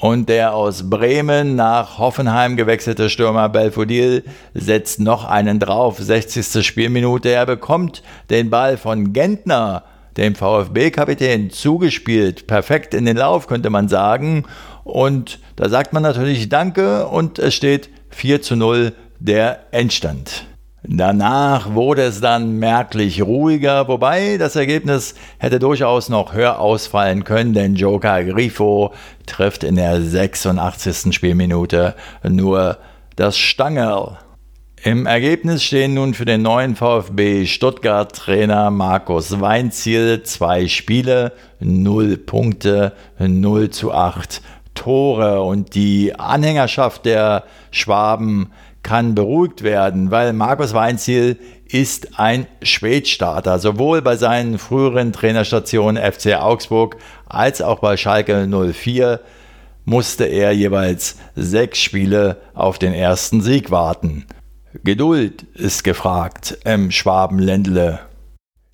Und 0.02 0.30
der 0.30 0.54
aus 0.54 0.90
Bremen 0.90 1.56
nach 1.56 1.98
Hoffenheim 1.98 2.56
gewechselte 2.56 3.10
Stürmer 3.10 3.50
Belfodil 3.50 4.24
setzt 4.54 5.00
noch 5.02 5.26
einen 5.26 5.60
drauf. 5.60 5.98
60. 6.00 6.66
Spielminute. 6.66 7.30
Er 7.30 7.46
bekommt 7.46 8.02
den 8.30 8.50
Ball 8.50 8.78
von 8.78 9.12
Gentner, 9.12 9.84
dem 10.16 10.36
VfB-Kapitän, 10.36 11.50
zugespielt. 11.50 12.48
Perfekt 12.48 12.94
in 12.94 13.06
den 13.06 13.18
Lauf, 13.18 13.48
könnte 13.48 13.70
man 13.70 13.90
sagen. 13.90 14.46
Und 14.86 15.40
da 15.58 15.68
sagt 15.68 15.92
man 15.92 16.04
natürlich 16.04 16.48
Danke 16.48 17.08
und 17.08 17.38
es 17.38 17.54
steht 17.54 17.90
4 18.12 18.42
zu 18.42 18.56
0 18.56 18.94
der 19.20 19.66
Endstand. 19.72 20.46
Danach 20.84 21.74
wurde 21.74 22.04
es 22.04 22.22
dann 22.22 22.58
merklich 22.58 23.22
ruhiger, 23.22 23.90
wobei 23.90 24.38
das 24.38 24.56
Ergebnis 24.56 25.14
hätte 25.38 25.60
durchaus 25.60 26.08
noch 26.08 26.34
höher 26.34 26.60
ausfallen 26.60 27.26
können, 27.26 27.54
denn 27.54 27.76
Joker 27.76 28.24
Grifo 28.24 28.94
trifft 29.26 29.66
in 29.66 29.76
der 29.76 30.02
86. 30.02 31.14
Spielminute 31.14 31.96
nur 32.24 32.78
das 33.18 33.38
Stangel. 33.38 34.18
Im 34.82 35.06
Ergebnis 35.06 35.66
stehen 35.66 35.94
nun 35.94 36.14
für 36.14 36.24
den 36.24 36.42
neuen 36.42 36.78
VfB 36.78 37.46
Stuttgart-Trainer 37.46 38.72
Markus 38.72 39.42
Weinziel 39.42 40.24
zwei 40.24 40.70
Spiele, 40.70 41.34
0 41.60 42.16
Punkte, 42.16 42.94
0 43.20 43.72
zu 43.72 43.92
8 43.92 44.42
Tore 44.76 45.42
und 45.42 45.76
die 45.76 46.18
Anhängerschaft 46.18 47.04
der 47.04 47.44
Schwaben 47.72 48.54
kann 48.84 49.16
beruhigt 49.16 49.64
werden, 49.64 50.12
weil 50.12 50.34
Markus 50.34 50.74
Weinziel 50.74 51.38
ist 51.68 52.20
ein 52.20 52.48
Spätstarter, 52.64 53.60
sowohl 53.60 54.02
bei 54.02 54.16
seinen 54.16 54.58
früheren 54.58 55.14
Trainerstationen 55.14 56.02
FC 56.02 56.36
Augsburg 56.36 56.98
als 57.28 57.62
auch 57.62 57.80
bei 57.80 57.98
Schalke 57.98 58.48
04 58.48 59.20
musste 59.86 60.26
er 60.26 60.52
jeweils 60.52 61.18
sechs 61.36 61.80
Spiele 61.80 62.38
auf 62.54 62.80
den 62.80 62.94
ersten 62.94 63.42
Sieg 63.42 63.72
warten. 63.72 64.26
Geduld 64.84 65.44
ist 65.56 65.84
gefragt 65.84 66.60
im 66.64 66.92
Schwabenländle. 66.92 68.00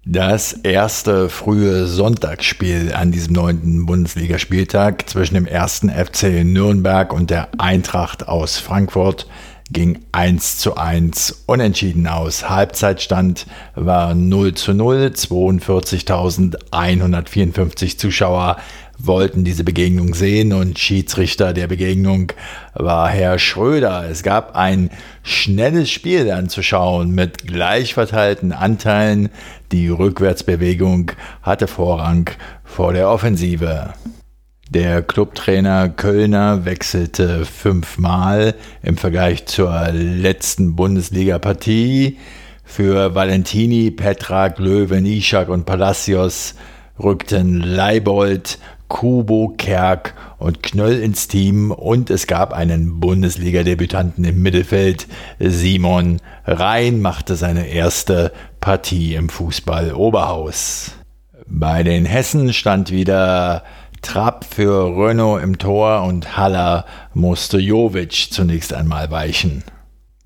Das 0.07 0.53
erste 0.53 1.29
frühe 1.29 1.87
Sonntagsspiel 1.87 2.93
an 2.93 3.11
diesem 3.11 3.33
neunten 3.33 3.85
Bundesligaspieltag 3.85 5.09
zwischen 5.09 5.33
dem 5.33 5.47
ersten 5.47 5.89
FC 5.89 6.43
Nürnberg 6.43 7.11
und 7.11 7.31
der 7.31 7.47
Eintracht 7.57 8.27
aus 8.27 8.59
Frankfurt 8.59 9.27
ging 9.71 10.01
1 10.11 10.59
zu 10.59 10.77
1 10.77 11.45
unentschieden 11.47 12.05
aus. 12.07 12.47
Halbzeitstand 12.49 13.47
war 13.73 14.13
0 14.13 14.53
zu 14.53 14.73
0. 14.73 15.13
42.154 15.15 17.97
Zuschauer 17.97 18.57
wollten 18.97 19.43
diese 19.43 19.63
Begegnung 19.63 20.13
sehen 20.13 20.53
und 20.53 20.79
Schiedsrichter 20.79 21.53
der 21.53 21.67
Begegnung 21.67 22.31
war 22.73 23.09
Herr 23.09 23.37
Schröder. 23.39 24.09
Es 24.09 24.23
gab 24.23 24.55
ein 24.55 24.89
schnelles 25.23 25.89
Spiel 25.89 26.31
anzuschauen 26.31 27.11
mit 27.11 27.45
gleich 27.47 27.93
verteilten 27.93 28.53
Anteilen. 28.53 29.29
Die 29.71 29.89
Rückwärtsbewegung 29.89 31.11
hatte 31.41 31.67
Vorrang 31.67 32.29
vor 32.63 32.93
der 32.93 33.09
Offensive. 33.09 33.93
Der 34.69 35.03
Clubtrainer 35.03 35.89
Kölner 35.89 36.65
wechselte 36.65 37.45
fünfmal 37.45 38.55
im 38.81 38.97
Vergleich 38.97 39.45
zur 39.45 39.89
letzten 39.91 40.75
Bundesliga-Partie. 40.75 42.17
Für 42.63 43.13
Valentini, 43.13 43.91
Petrak, 43.91 44.57
Löwen, 44.57 45.05
Ishak 45.05 45.49
und 45.49 45.65
Palacios 45.65 46.55
rückten 47.01 47.61
Leibold, 47.61 48.57
Kubo, 48.87 49.53
Kerk 49.55 50.15
und 50.39 50.63
Knöll 50.63 50.99
ins 50.99 51.27
Team 51.27 51.69
und 51.69 52.09
es 52.09 52.25
gab 52.25 52.51
einen 52.51 52.99
Bundesliga-Debütanten 52.99 54.23
im 54.25 54.41
Mittelfeld. 54.41 55.07
Simon 55.39 56.19
Rhein 56.45 57.01
machte 57.01 57.35
seine 57.35 57.67
erste 57.67 58.31
Partie 58.61 59.13
im 59.13 59.29
Fußball-Oberhaus. 59.29 60.93
Bei 61.47 61.83
den 61.83 62.05
Hessen 62.05 62.53
stand 62.53 62.89
wieder 62.89 63.63
Trapp 64.05 64.45
für 64.45 64.95
Renault 64.95 65.43
im 65.43 65.57
Tor 65.57 66.03
und 66.03 66.37
Haller 66.37 66.85
musste 67.13 67.57
Jovic 67.57 68.29
zunächst 68.31 68.71
einmal 68.71 69.09
weichen. 69.09 69.63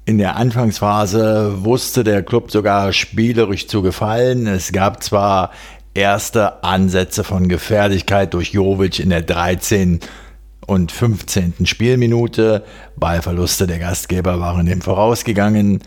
In 0.06 0.18
der 0.18 0.36
Anfangsphase 0.36 1.64
wusste 1.64 2.04
der 2.04 2.22
Club 2.22 2.52
sogar 2.52 2.92
spielerisch 2.94 3.68
zu 3.68 3.82
gefallen. 3.82 4.48
Es 4.48 4.74
gab 4.74 5.02
zwar 5.02 5.52
erste 5.94 6.64
Ansätze 6.64 7.24
von 7.24 7.48
Gefährlichkeit 7.48 8.34
durch 8.34 8.52
Jovic 8.52 9.00
in 9.00 9.12
der 9.12 9.22
13. 9.22 10.02
und 10.68 10.92
15. 10.92 11.66
Spielminute. 11.66 12.64
Ballverluste 12.98 13.66
der 13.66 13.80
Gastgeber 13.80 14.40
waren 14.42 14.66
dem 14.66 14.82
vorausgegangen, 14.82 15.80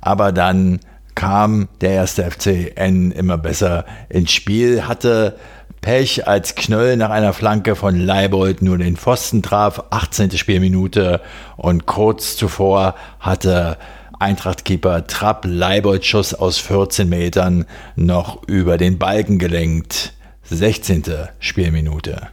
aber 0.00 0.32
dann 0.32 0.80
kam 1.14 1.68
der 1.80 1.90
erste 1.92 2.30
FCN 2.30 3.10
immer 3.10 3.38
besser 3.38 3.84
ins 4.08 4.32
Spiel, 4.32 4.86
hatte 4.86 5.36
Pech, 5.80 6.26
als 6.26 6.54
Knöll 6.54 6.96
nach 6.96 7.10
einer 7.10 7.32
Flanke 7.32 7.76
von 7.76 7.96
Leibold 7.98 8.62
nur 8.62 8.78
den 8.78 8.96
Pfosten 8.96 9.42
traf, 9.42 9.84
18. 9.90 10.32
Spielminute 10.32 11.20
und 11.56 11.86
kurz 11.86 12.36
zuvor 12.36 12.94
hatte 13.20 13.78
Eintrachtkeeper 14.18 15.06
Trapp 15.06 15.44
Leibold 15.46 16.04
Schuss 16.04 16.34
aus 16.34 16.58
14 16.58 17.08
Metern 17.08 17.66
noch 17.94 18.42
über 18.48 18.76
den 18.76 18.98
Balken 18.98 19.38
gelenkt. 19.38 20.14
16. 20.42 21.04
Spielminute. 21.38 22.28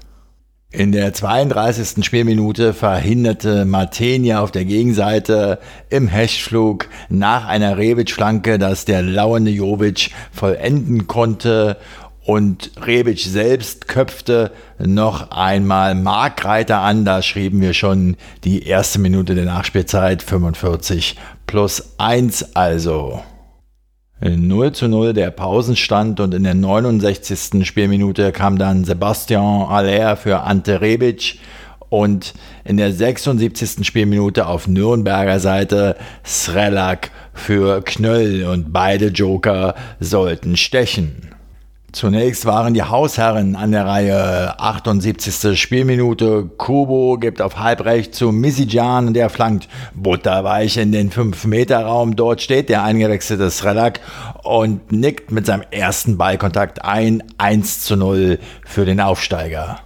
In 0.72 0.92
der 0.92 1.14
32. 1.14 2.04
Spielminute 2.04 2.74
verhinderte 2.74 3.64
Martenia 3.64 4.42
auf 4.42 4.52
der 4.52 4.66
Gegenseite 4.66 5.60
im 5.90 6.08
Hechtflug 6.08 6.90
nach 7.08 7.48
einer 7.48 7.78
Rebic-Flanke, 7.78 8.58
dass 8.58 8.84
der 8.84 9.02
lauernde 9.02 9.52
Jovic 9.52 10.12
vollenden 10.34 11.08
konnte 11.08 11.78
und 12.26 12.72
Rebic 12.82 13.20
selbst 13.20 13.88
köpfte 13.88 14.52
noch 14.80 15.30
einmal 15.32 15.94
Markreiter 15.94 16.80
an. 16.80 17.06
Da 17.06 17.22
schrieben 17.22 17.62
wir 17.62 17.74
schon 17.74 18.18
die 18.44 18.64
erste 18.64 19.00
Minute 19.00 19.36
der 19.36 19.46
Nachspielzeit 19.46 20.24
45 20.24 21.16
plus 21.46 21.94
1 22.00 22.56
also. 22.56 23.22
0 24.22 24.72
zu 24.72 24.88
0 24.88 25.14
der 25.14 25.30
Pausenstand 25.30 26.20
und 26.20 26.34
in 26.34 26.44
der 26.44 26.56
69. 26.56 27.66
Spielminute 27.68 28.32
kam 28.32 28.58
dann 28.58 28.86
Sebastian 28.86 29.68
Aller 29.68 30.18
für 30.18 30.42
Ante 30.42 30.82
Rebic 30.82 31.38
und 31.90 32.34
in 32.64 32.78
der 32.78 32.92
76. 32.92 33.86
Spielminute 33.86 34.48
auf 34.48 34.68
Nürnberger 34.68 35.40
Seite 35.40 35.96
Srelak 36.26 37.12
für 37.34 37.84
Knöll 37.84 38.46
und 38.46 38.74
beide 38.74 39.08
Joker 39.08 39.76
sollten 40.00 40.58
stechen. 40.58 41.35
Zunächst 41.96 42.46
waren 42.46 42.74
die 42.74 42.84
Hausherren 42.84 43.56
an 43.56 43.72
der 43.72 43.86
Reihe. 43.86 44.60
78. 44.60 45.58
Spielminute. 45.58 46.44
Kubo 46.58 47.16
gibt 47.18 47.42
auf 47.42 47.58
halbrecht 47.58 48.14
zu 48.14 48.34
Misijan, 48.34 49.14
der 49.14 49.30
flankt 49.30 49.70
butterweich 49.94 50.76
in 50.76 50.92
den 50.92 51.10
5-Meter-Raum. 51.10 52.18
Dort 52.18 52.42
steht 52.42 52.68
der 52.68 52.84
eingewechselte 52.84 53.50
Srelak 53.50 54.02
und 54.44 54.92
nickt 54.92 55.32
mit 55.32 55.46
seinem 55.46 55.64
ersten 55.72 56.18
Ballkontakt 56.18 56.84
ein 56.84 57.24
1 57.38 57.86
zu 57.86 57.96
0 57.96 58.40
für 58.66 58.84
den 58.84 59.00
Aufsteiger. 59.00 59.85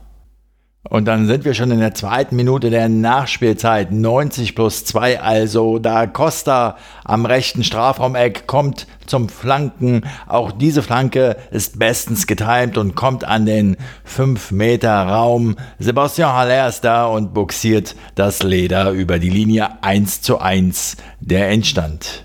Und 0.87 1.05
dann 1.05 1.27
sind 1.27 1.43
wir 1.43 1.53
schon 1.53 1.71
in 1.71 1.81
der 1.81 1.93
zweiten 1.93 2.37
Minute 2.37 2.69
der 2.69 2.87
Nachspielzeit. 2.87 3.91
90 3.91 4.55
plus 4.55 4.85
2 4.85 5.19
also. 5.19 5.77
Da 5.77 6.07
Costa 6.07 6.77
am 7.03 7.25
rechten 7.25 7.65
Strafraumeck 7.65 8.47
kommt 8.47 8.87
zum 9.05 9.27
Flanken. 9.27 10.03
Auch 10.27 10.53
diese 10.53 10.81
Flanke 10.81 11.35
ist 11.51 11.79
bestens 11.79 12.27
getimt 12.27 12.77
und 12.77 12.95
kommt 12.95 13.25
an 13.25 13.45
den 13.45 13.75
5 14.05 14.51
Meter 14.51 15.03
Raum. 15.03 15.57
Sebastian 15.79 16.31
Haller 16.31 16.69
ist 16.69 16.81
da 16.81 17.07
und 17.07 17.33
buxiert 17.33 17.95
das 18.15 18.41
Leder 18.41 18.91
über 18.91 19.19
die 19.19 19.29
Linie 19.29 19.83
1 19.83 20.21
zu 20.21 20.39
1 20.39 20.95
der 21.19 21.49
Endstand. 21.49 22.23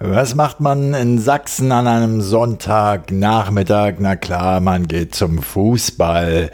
Was 0.00 0.34
macht 0.34 0.58
man 0.58 0.94
in 0.94 1.20
Sachsen 1.20 1.70
an 1.70 1.86
einem 1.86 2.22
Sonntagnachmittag? 2.22 3.94
Na 4.00 4.16
klar, 4.16 4.60
man 4.60 4.88
geht 4.88 5.14
zum 5.14 5.40
Fußball. 5.40 6.50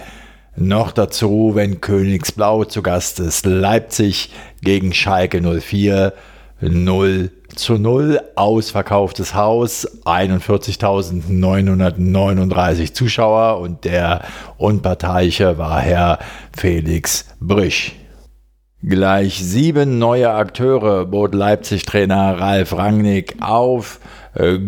Noch 0.60 0.90
dazu, 0.90 1.52
wenn 1.54 1.80
Königsblau 1.80 2.64
zu 2.64 2.82
Gast 2.82 3.20
ist. 3.20 3.46
Leipzig 3.46 4.32
gegen 4.60 4.92
Schalke 4.92 5.40
04. 5.40 6.12
0 6.60 7.30
zu 7.54 7.74
0. 7.74 8.20
Ausverkauftes 8.34 9.36
Haus. 9.36 9.86
41.939 10.04 12.92
Zuschauer. 12.92 13.60
Und 13.60 13.84
der 13.84 14.22
Unparteiische 14.56 15.58
war 15.58 15.80
Herr 15.80 16.18
Felix 16.56 17.26
Brüch. 17.38 17.94
Gleich 18.82 19.38
sieben 19.38 19.98
neue 19.98 20.30
Akteure 20.30 21.04
bot 21.04 21.34
Leipzig-Trainer 21.34 22.40
Ralf 22.40 22.76
Rangnick 22.76 23.36
auf. 23.40 24.00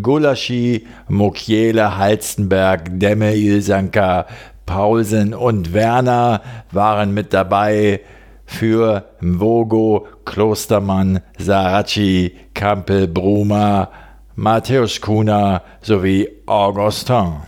Gulaschi, 0.03 0.87
Mokiele, 1.09 1.97
Halstenberg, 1.97 2.99
Demme, 2.99 3.37
Ilsanka, 3.37 4.27
Paulsen 4.71 5.35
und 5.35 5.73
Werner 5.75 6.43
waren 6.71 7.13
mit 7.13 7.35
dabei 7.35 8.03
für 8.45 9.05
Mvogo, 9.21 10.07
Klostermann, 10.25 11.23
Saracchi, 11.39 12.37
Kampel, 12.55 13.09
Bruma, 13.09 13.91
Matthäus 14.37 15.01
Kuna 15.01 15.63
sowie 15.83 16.29
Augustin. 16.47 17.39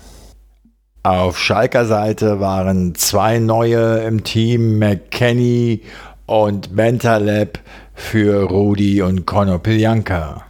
Auf 1.04 1.38
Schalker 1.38 1.84
Seite 1.84 2.40
waren 2.40 2.96
zwei 2.96 3.38
neue 3.38 3.98
im 3.98 4.24
Team, 4.24 4.80
McKenny 4.80 5.82
und 6.26 6.74
Bentaleb 6.74 7.60
für 7.94 8.42
Rudi 8.50 9.00
und 9.00 9.26
Konopiljanka. 9.26 10.42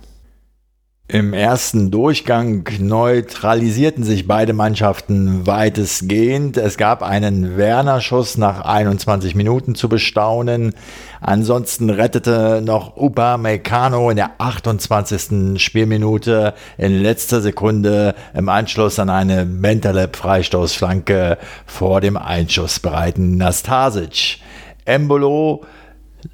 Im 1.12 1.34
ersten 1.34 1.90
Durchgang 1.90 2.66
neutralisierten 2.78 4.02
sich 4.02 4.26
beide 4.26 4.54
Mannschaften 4.54 5.46
weitestgehend. 5.46 6.56
Es 6.56 6.78
gab 6.78 7.02
einen 7.02 7.58
Werner-Schuss 7.58 8.38
nach 8.38 8.64
21 8.64 9.34
Minuten 9.34 9.74
zu 9.74 9.90
bestaunen. 9.90 10.72
Ansonsten 11.20 11.90
rettete 11.90 12.62
noch 12.64 12.96
Upa 12.96 13.36
Meccano 13.36 14.08
in 14.08 14.16
der 14.16 14.30
28. 14.38 15.60
Spielminute 15.60 16.54
in 16.78 17.02
letzter 17.02 17.42
Sekunde 17.42 18.14
im 18.32 18.48
Anschluss 18.48 18.98
an 18.98 19.10
eine 19.10 19.44
Bentaleb-Freistoßflanke 19.44 21.36
vor 21.66 22.00
dem 22.00 22.16
einschussbereiten 22.16 23.36
Nastasic. 23.36 24.38
Embolo 24.86 25.66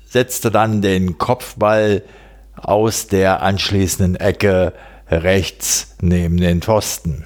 setzte 0.06 0.52
dann 0.52 0.82
den 0.82 1.18
Kopfball 1.18 2.04
aus 2.62 3.06
der 3.06 3.42
anschließenden 3.42 4.16
Ecke 4.16 4.72
rechts 5.10 5.96
neben 6.00 6.36
den 6.36 6.62
Pfosten. 6.62 7.24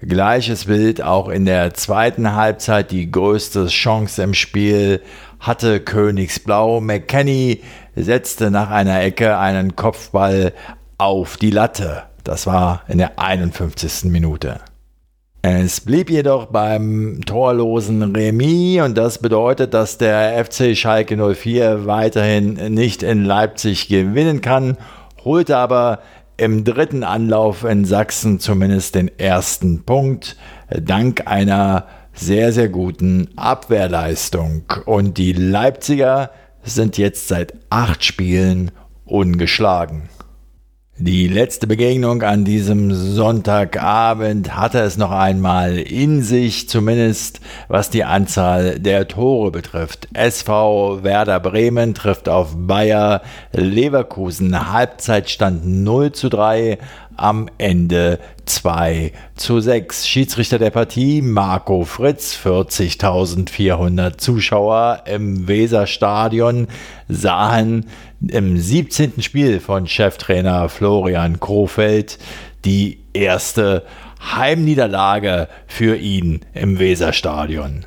Gleiches 0.00 0.64
Bild 0.64 1.02
auch 1.02 1.28
in 1.28 1.44
der 1.44 1.74
zweiten 1.74 2.34
Halbzeit. 2.34 2.90
Die 2.90 3.10
größte 3.10 3.66
Chance 3.66 4.22
im 4.22 4.34
Spiel 4.34 5.00
hatte 5.38 5.80
Königsblau. 5.80 6.80
McKenny 6.80 7.62
setzte 7.94 8.50
nach 8.50 8.70
einer 8.70 9.00
Ecke 9.00 9.38
einen 9.38 9.76
Kopfball 9.76 10.52
auf 10.98 11.36
die 11.36 11.50
Latte. 11.50 12.02
Das 12.24 12.46
war 12.46 12.82
in 12.88 12.98
der 12.98 13.18
51. 13.18 14.10
Minute. 14.10 14.60
Es 15.44 15.80
blieb 15.80 16.08
jedoch 16.08 16.46
beim 16.46 17.20
torlosen 17.26 18.14
Remis 18.14 18.80
und 18.80 18.96
das 18.96 19.18
bedeutet, 19.18 19.74
dass 19.74 19.98
der 19.98 20.44
FC 20.44 20.76
Schalke 20.76 21.16
04 21.16 21.84
weiterhin 21.84 22.72
nicht 22.72 23.02
in 23.02 23.24
Leipzig 23.24 23.88
gewinnen 23.88 24.40
kann, 24.40 24.76
holte 25.24 25.56
aber 25.56 25.98
im 26.36 26.62
dritten 26.62 27.02
Anlauf 27.02 27.64
in 27.64 27.84
Sachsen 27.84 28.38
zumindest 28.38 28.94
den 28.94 29.10
ersten 29.18 29.82
Punkt, 29.82 30.36
dank 30.70 31.26
einer 31.26 31.88
sehr, 32.12 32.52
sehr 32.52 32.68
guten 32.68 33.28
Abwehrleistung. 33.34 34.62
Und 34.84 35.18
die 35.18 35.32
Leipziger 35.32 36.30
sind 36.62 36.98
jetzt 36.98 37.26
seit 37.26 37.54
acht 37.68 38.04
Spielen 38.04 38.70
ungeschlagen. 39.06 40.08
Die 40.98 41.26
letzte 41.26 41.66
Begegnung 41.66 42.22
an 42.22 42.44
diesem 42.44 42.92
Sonntagabend 42.92 44.54
hatte 44.54 44.80
es 44.80 44.98
noch 44.98 45.10
einmal 45.10 45.78
in 45.78 46.20
sich, 46.20 46.68
zumindest 46.68 47.40
was 47.66 47.88
die 47.88 48.04
Anzahl 48.04 48.78
der 48.78 49.08
Tore 49.08 49.50
betrifft. 49.50 50.06
SV 50.12 51.02
Werder 51.02 51.40
Bremen 51.40 51.94
trifft 51.94 52.28
auf 52.28 52.54
Bayer 52.54 53.22
Leverkusen. 53.52 54.70
Halbzeitstand 54.70 55.66
0 55.66 56.12
zu 56.12 56.28
3 56.28 56.76
am 57.16 57.48
Ende 57.58 58.18
2 58.46 59.12
zu 59.36 59.60
6. 59.60 60.06
Schiedsrichter 60.06 60.58
der 60.58 60.70
Partie 60.70 61.22
Marco 61.22 61.84
Fritz, 61.84 62.38
40.400 62.42 64.18
Zuschauer 64.18 65.02
im 65.06 65.48
Weserstadion 65.48 66.68
sahen 67.08 67.86
im 68.26 68.58
17. 68.58 69.22
Spiel 69.22 69.60
von 69.60 69.86
Cheftrainer 69.86 70.68
Florian 70.68 71.40
Krofeld 71.40 72.18
die 72.64 73.00
erste 73.12 73.84
Heimniederlage 74.20 75.48
für 75.66 75.96
ihn 75.96 76.40
im 76.54 76.78
Weserstadion. 76.78 77.84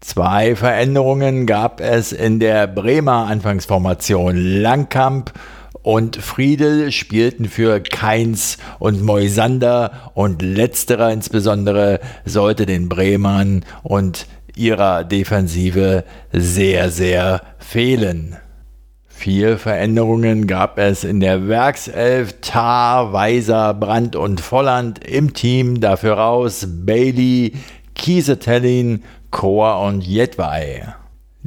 Zwei 0.00 0.54
Veränderungen 0.54 1.46
gab 1.46 1.80
es 1.80 2.12
in 2.12 2.38
der 2.38 2.66
Bremer 2.66 3.26
Anfangsformation. 3.26 4.36
Langkamp 4.36 5.32
und 5.86 6.16
Friedel 6.16 6.90
spielten 6.90 7.44
für 7.44 7.78
Keins 7.78 8.58
und 8.80 9.02
Moisander 9.02 10.10
und 10.14 10.42
letzterer 10.42 11.12
insbesondere 11.12 12.00
sollte 12.24 12.66
den 12.66 12.88
Bremern 12.88 13.64
und 13.84 14.26
ihrer 14.56 15.04
Defensive 15.04 16.02
sehr, 16.32 16.90
sehr 16.90 17.40
fehlen. 17.60 18.36
Vier 19.06 19.58
Veränderungen 19.58 20.48
gab 20.48 20.76
es 20.80 21.04
in 21.04 21.20
der 21.20 21.46
Werkself 21.46 22.34
Tar, 22.40 23.12
Weiser, 23.12 23.72
Brandt 23.72 24.16
und 24.16 24.40
Volland 24.40 25.06
im 25.06 25.34
Team. 25.34 25.80
Dafür 25.80 26.14
raus 26.14 26.66
Bailey, 26.68 27.52
Kiesetellin, 27.94 29.04
Chor 29.30 29.80
und 29.82 30.00
Jedwai. 30.02 30.96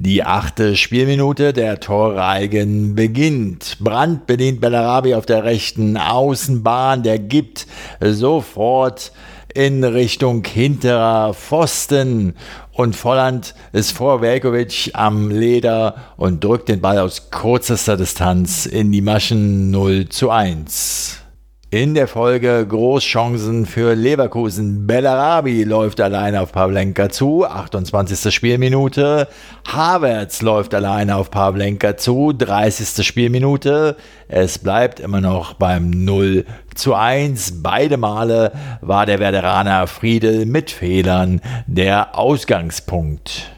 Die 0.02 0.24
achte 0.24 0.78
Spielminute 0.78 1.52
der 1.52 1.82
Torreigen 1.82 2.96
beginnt. 2.96 3.76
Brandt 3.82 4.28
bedient 4.28 4.62
Bellarabi 4.62 5.14
auf 5.14 5.26
der 5.26 5.44
rechten 5.44 5.98
Außenbahn. 5.98 7.04
Der 7.04 7.20
gibt 7.20 7.68
sofort 8.00 9.12
in 9.54 9.84
Richtung 9.84 10.46
hinterer 10.46 11.34
Pfosten. 11.34 12.36
Und 12.72 12.96
Volland 12.96 13.54
ist 13.74 13.92
vor 13.92 14.22
Velkovic 14.22 14.92
am 14.94 15.32
Leder 15.32 15.96
und 16.16 16.46
drückt 16.46 16.70
den 16.70 16.80
Ball 16.80 17.00
aus 17.00 17.30
kürzester 17.30 17.98
Distanz 17.98 18.66
in 18.66 18.94
die 18.94 19.02
Maschen 19.02 19.70
0 19.70 20.08
zu 20.08 20.30
1. 20.30 21.19
In 21.72 21.94
der 21.94 22.08
Folge 22.08 22.66
Großchancen 22.68 23.68
für 23.68 23.94
Leverkusen. 23.94 24.88
Bellarabi 24.88 25.64
läuft 25.64 26.02
alleine 26.02 26.42
auf 26.42 26.52
Pavlenka 26.52 27.10
zu, 27.10 27.46
28. 27.46 28.34
Spielminute. 28.34 29.28
Havertz 29.68 30.42
läuft 30.42 30.74
alleine 30.74 31.16
auf 31.16 31.30
Pavlenka 31.30 31.96
zu, 31.96 32.34
30. 32.34 33.06
Spielminute. 33.06 33.98
Es 34.28 34.58
bleibt 34.58 35.00
immer 35.00 35.22
noch 35.22 35.54
beim 35.54 35.92
0 35.92 36.46
zu 36.74 36.96
1. 36.96 37.62
Beide 37.62 37.98
Male 37.98 38.52
war 38.82 39.06
der 39.06 39.20
Werderaner 39.20 39.86
Friedel 39.86 40.48
mit 40.48 40.72
Fehlern 40.72 41.40
der 41.68 42.18
Ausgangspunkt. 42.18 43.52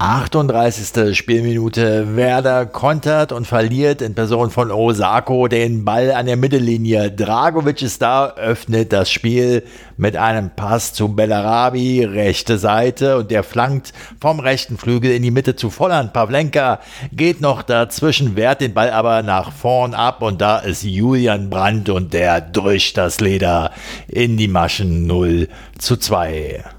38. 0.00 1.16
Spielminute. 1.16 2.14
Werder 2.14 2.66
kontert 2.66 3.32
und 3.32 3.48
verliert 3.48 4.00
in 4.00 4.14
Person 4.14 4.50
von 4.50 4.70
Osako 4.70 5.48
den 5.48 5.84
Ball 5.84 6.12
an 6.12 6.26
der 6.26 6.36
Mittellinie. 6.36 7.10
Dragovic 7.10 7.82
ist 7.82 8.00
da, 8.00 8.28
öffnet 8.36 8.92
das 8.92 9.10
Spiel 9.10 9.64
mit 9.96 10.16
einem 10.16 10.50
Pass 10.50 10.94
zu 10.94 11.08
Bellarabi, 11.08 12.04
rechte 12.04 12.58
Seite 12.58 13.16
und 13.16 13.32
der 13.32 13.42
flankt 13.42 13.92
vom 14.20 14.38
rechten 14.38 14.78
Flügel 14.78 15.10
in 15.10 15.24
die 15.24 15.32
Mitte 15.32 15.56
zu 15.56 15.68
Volland. 15.68 16.12
Pavlenka 16.12 16.78
geht 17.10 17.40
noch 17.40 17.62
dazwischen, 17.62 18.36
wehrt 18.36 18.60
den 18.60 18.74
Ball 18.74 18.90
aber 18.90 19.24
nach 19.24 19.50
vorn 19.50 19.94
ab 19.94 20.22
und 20.22 20.40
da 20.40 20.58
ist 20.58 20.84
Julian 20.84 21.50
Brandt 21.50 21.88
und 21.88 22.14
der 22.14 22.40
drückt 22.40 22.96
das 22.96 23.18
Leder 23.18 23.72
in 24.06 24.36
die 24.36 24.46
Maschen 24.46 25.08
0 25.08 25.48
zu 25.76 25.96
2. 25.96 26.77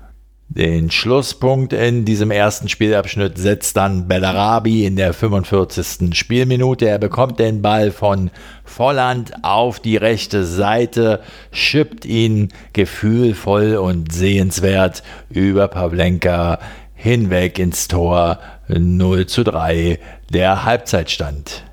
Den 0.51 0.89
Schlusspunkt 0.89 1.73
in 1.73 2.05
diesem 2.05 2.31
ersten 2.31 2.69
Spielabschnitt 2.69 3.37
setzt 3.37 3.77
dann 3.77 4.07
Bellarabi 4.07 4.83
in 4.83 4.95
der 4.95 5.13
45. 5.13 6.17
Spielminute. 6.17 6.87
Er 6.89 6.97
bekommt 6.97 7.37
den 7.37 7.61
Ball 7.61 7.91
von 7.91 8.31
Volland 8.63 9.31
auf 9.43 9.79
die 9.79 9.95
rechte 9.95 10.45
Seite, 10.45 11.21
schippt 11.51 12.03
ihn 12.03 12.49
gefühlvoll 12.73 13.75
und 13.75 14.11
sehenswert 14.11 15.03
über 15.29 15.67
Pavlenka 15.67 16.57
hinweg 16.95 17.59
ins 17.59 17.87
Tor 17.87 18.39
0 18.67 19.27
zu 19.27 19.43
3 19.43 19.99
der 20.33 20.65
Halbzeitstand. 20.65 21.63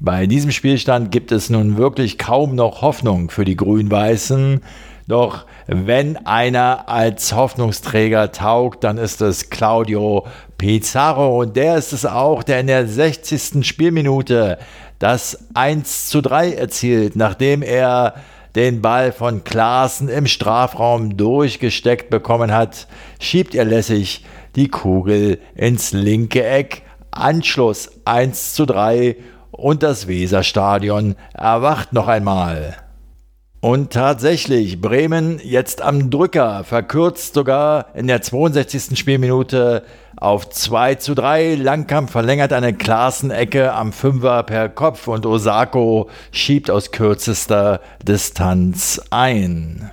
Bei 0.00 0.26
diesem 0.26 0.50
Spielstand 0.50 1.12
gibt 1.12 1.30
es 1.30 1.50
nun 1.50 1.76
wirklich 1.76 2.18
kaum 2.18 2.56
noch 2.56 2.82
Hoffnung 2.82 3.30
für 3.30 3.44
die 3.44 3.56
Grün-Weißen. 3.56 4.60
Doch 5.08 5.46
wenn 5.68 6.16
einer 6.26 6.88
als 6.88 7.32
Hoffnungsträger 7.32 8.32
taugt, 8.32 8.82
dann 8.82 8.98
ist 8.98 9.20
es 9.20 9.50
Claudio 9.50 10.26
Pizarro 10.58 11.40
und 11.40 11.56
der 11.56 11.76
ist 11.76 11.92
es 11.92 12.04
auch, 12.04 12.42
der 12.42 12.60
in 12.60 12.66
der 12.66 12.88
60. 12.88 13.64
Spielminute 13.64 14.58
das 14.98 15.46
1 15.54 16.08
zu 16.08 16.22
3 16.22 16.54
erzielt, 16.54 17.14
nachdem 17.14 17.62
er 17.62 18.14
den 18.56 18.80
Ball 18.80 19.12
von 19.12 19.44
Klaassen 19.44 20.08
im 20.08 20.26
Strafraum 20.26 21.16
durchgesteckt 21.16 22.10
bekommen 22.10 22.52
hat, 22.52 22.88
schiebt 23.20 23.54
er 23.54 23.66
lässig 23.66 24.24
die 24.56 24.68
Kugel 24.68 25.38
ins 25.54 25.92
linke 25.92 26.44
Eck. 26.44 26.82
Anschluss 27.10 27.90
1 28.06 28.54
zu 28.54 28.66
3 28.66 29.16
und 29.50 29.82
das 29.82 30.08
Weserstadion 30.08 31.14
erwacht 31.34 31.92
noch 31.92 32.08
einmal. 32.08 32.85
Und 33.66 33.92
tatsächlich, 33.92 34.80
Bremen 34.80 35.40
jetzt 35.42 35.82
am 35.82 36.08
Drücker, 36.08 36.62
verkürzt 36.62 37.34
sogar 37.34 37.86
in 37.96 38.06
der 38.06 38.22
62. 38.22 38.96
Spielminute 38.96 39.82
auf 40.16 40.48
2 40.48 40.94
zu 40.94 41.16
3. 41.16 41.56
Langkamp 41.56 42.10
verlängert 42.10 42.52
eine 42.52 42.74
Klassenecke 42.74 43.72
am 43.72 43.92
Fünfer 43.92 44.44
per 44.44 44.68
Kopf 44.68 45.08
und 45.08 45.26
Osako 45.26 46.08
schiebt 46.30 46.70
aus 46.70 46.92
kürzester 46.92 47.80
Distanz 48.06 49.02
ein. 49.10 49.90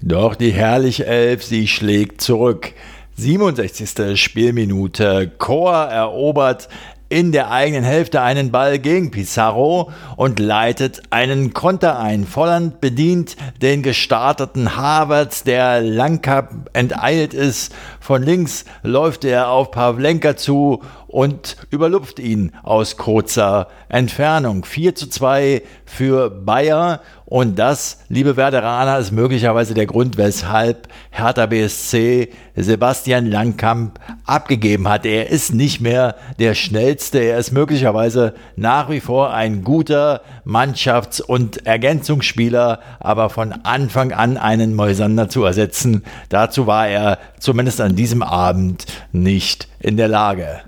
Doch 0.00 0.36
die 0.36 0.52
herrliche 0.52 1.04
Elf, 1.04 1.42
sie 1.42 1.66
schlägt 1.66 2.20
zurück. 2.20 2.74
67. 3.16 4.22
Spielminute. 4.22 5.32
Chor 5.38 5.74
erobert 5.74 6.68
in 7.14 7.30
der 7.30 7.52
eigenen 7.52 7.84
Hälfte 7.84 8.22
einen 8.22 8.50
Ball 8.50 8.80
gegen 8.80 9.12
Pizarro 9.12 9.92
und 10.16 10.40
leitet 10.40 11.00
einen 11.10 11.54
Konter 11.54 12.00
ein. 12.00 12.26
Volland 12.26 12.80
bedient 12.80 13.36
den 13.62 13.84
gestarteten 13.84 14.76
Havertz, 14.76 15.44
der 15.44 15.80
Langkap 15.80 16.50
enteilt 16.72 17.32
ist. 17.32 17.72
Von 18.00 18.24
links 18.24 18.64
läuft 18.82 19.24
er 19.24 19.48
auf 19.50 19.70
Pavlenka 19.70 20.36
zu 20.36 20.82
und 21.14 21.56
überlupft 21.70 22.18
ihn 22.18 22.50
aus 22.64 22.96
kurzer 22.96 23.68
Entfernung. 23.88 24.64
4 24.64 24.96
zu 24.96 25.08
2 25.08 25.62
für 25.84 26.28
Bayer 26.28 27.02
und 27.24 27.56
das, 27.56 28.00
liebe 28.08 28.36
Werderaner, 28.36 28.98
ist 28.98 29.12
möglicherweise 29.12 29.74
der 29.74 29.86
Grund, 29.86 30.18
weshalb 30.18 30.88
Hertha 31.10 31.46
BSC 31.46 32.30
Sebastian 32.56 33.26
Langkamp 33.26 34.00
abgegeben 34.26 34.88
hat. 34.88 35.06
Er 35.06 35.30
ist 35.30 35.54
nicht 35.54 35.80
mehr 35.80 36.16
der 36.40 36.54
schnellste, 36.54 37.20
er 37.20 37.38
ist 37.38 37.52
möglicherweise 37.52 38.34
nach 38.56 38.90
wie 38.90 39.00
vor 39.00 39.32
ein 39.32 39.62
guter 39.62 40.20
Mannschafts- 40.44 41.22
und 41.22 41.64
Ergänzungsspieler, 41.64 42.80
aber 42.98 43.30
von 43.30 43.52
Anfang 43.52 44.10
an 44.10 44.36
einen 44.36 44.74
Moisander 44.74 45.28
zu 45.28 45.44
ersetzen, 45.44 46.02
dazu 46.28 46.66
war 46.66 46.88
er 46.88 47.18
zumindest 47.38 47.80
an 47.80 47.94
diesem 47.94 48.24
Abend 48.24 48.86
nicht 49.12 49.68
in 49.78 49.96
der 49.96 50.08
Lage. 50.08 50.62